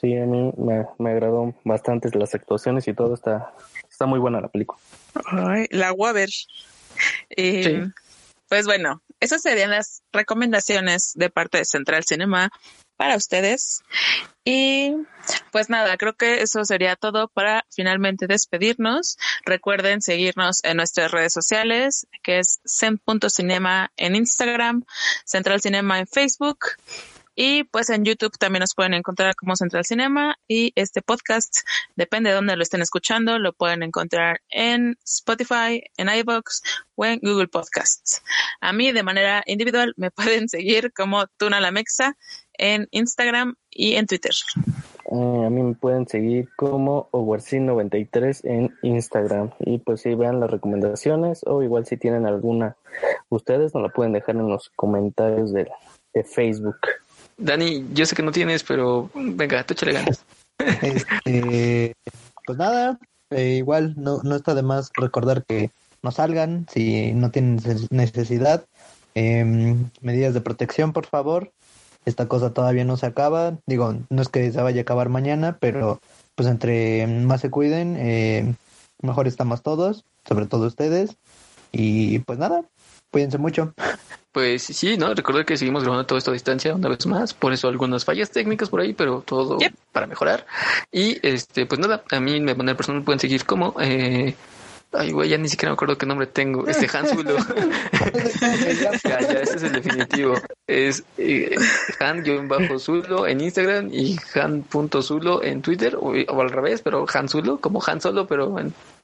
[0.00, 3.52] Sí, a mí me, me agradó bastante las actuaciones y todo, está,
[3.90, 4.78] está muy buena la película.
[5.24, 6.28] Ay, la voy a ver.
[7.30, 7.92] Eh, Sí.
[8.48, 12.50] Pues bueno, esas serían las recomendaciones de parte de Central Cinema
[12.98, 13.82] para ustedes.
[14.44, 14.94] Y
[15.52, 19.16] pues nada, creo que eso sería todo para finalmente despedirnos.
[19.46, 24.84] Recuerden seguirnos en nuestras redes sociales, que es cen.cinema en Instagram,
[25.24, 26.58] Central Cinema en Facebook
[27.40, 31.58] Y pues en YouTube también nos pueden encontrar como Central Cinema y este podcast,
[31.94, 36.62] depende de dónde lo estén escuchando, lo pueden encontrar en Spotify, en iVoox
[36.96, 38.24] o en Google Podcasts.
[38.60, 42.16] A mí de manera individual me pueden seguir como Tuna la Mexa
[42.54, 44.32] en Instagram y en Twitter.
[45.12, 49.50] Eh, a mí me pueden seguir como Oversin93 en Instagram.
[49.60, 52.76] Y pues si vean las recomendaciones o igual si tienen alguna,
[53.28, 55.70] ustedes nos la pueden dejar en los comentarios de,
[56.14, 56.78] de Facebook.
[57.38, 60.24] Dani, yo sé que no tienes, pero venga, tú échale ganas.
[60.82, 61.94] Este,
[62.44, 62.98] pues nada,
[63.30, 65.70] eh, igual no, no está de más recordar que
[66.02, 67.60] no salgan si no tienen
[67.90, 68.66] necesidad.
[69.14, 71.52] Em, medidas de protección, por favor
[72.08, 73.58] esta cosa todavía no se acaba.
[73.66, 76.00] Digo, no es que se vaya a acabar mañana, pero
[76.34, 78.54] pues entre más se cuiden, eh,
[79.02, 81.16] mejor estamos todos, sobre todo ustedes.
[81.70, 82.64] Y pues nada,
[83.10, 83.74] cuídense mucho.
[84.38, 85.12] Pues sí, ¿no?
[85.14, 88.30] Recuerda que seguimos grabando todo esto a distancia una vez más, por eso algunas fallas
[88.30, 89.58] técnicas por ahí, pero todo
[89.90, 90.46] para mejorar.
[90.92, 94.36] Y este, pues nada, a mí de manera personal pueden seguir como eh,
[94.92, 96.68] Ay, güey, ya ni siquiera me acuerdo qué nombre tengo.
[96.68, 97.36] Este Han Zulo.
[99.02, 100.34] ya, ya, ese es el definitivo.
[100.68, 101.56] Es eh,
[101.98, 108.00] Han-Zulo en Instagram y Han.Zulo en Twitter, o, al revés, pero Han Zulo, como Han
[108.00, 108.56] Solo, pero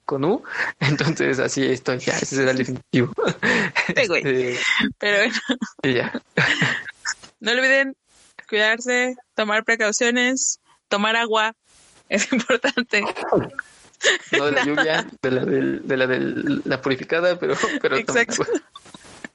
[0.05, 0.42] con U.
[0.80, 1.98] Entonces, así estoy.
[1.98, 3.12] Ya, ese será el definitivo.
[3.88, 4.59] Este,
[4.98, 5.34] pero bueno.
[5.82, 6.12] Y ya.
[7.40, 7.96] no olviden
[8.48, 11.55] cuidarse, tomar precauciones, tomar agua.
[12.09, 13.02] Es importante.
[14.32, 18.44] No de la lluvia, de la, de la, de la purificada, pero, pero Exacto.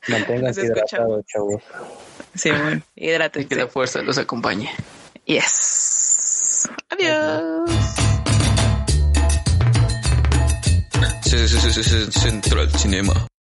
[0.07, 1.63] Manténganse hidratados, chavos.
[2.35, 3.45] Sí, bueno, hidrátense.
[3.45, 4.71] Y que la fuerza los acompañe.
[5.25, 6.69] Yes.
[6.89, 7.78] Adiós.
[11.29, 13.29] 是是是是是是你跳了今年嘛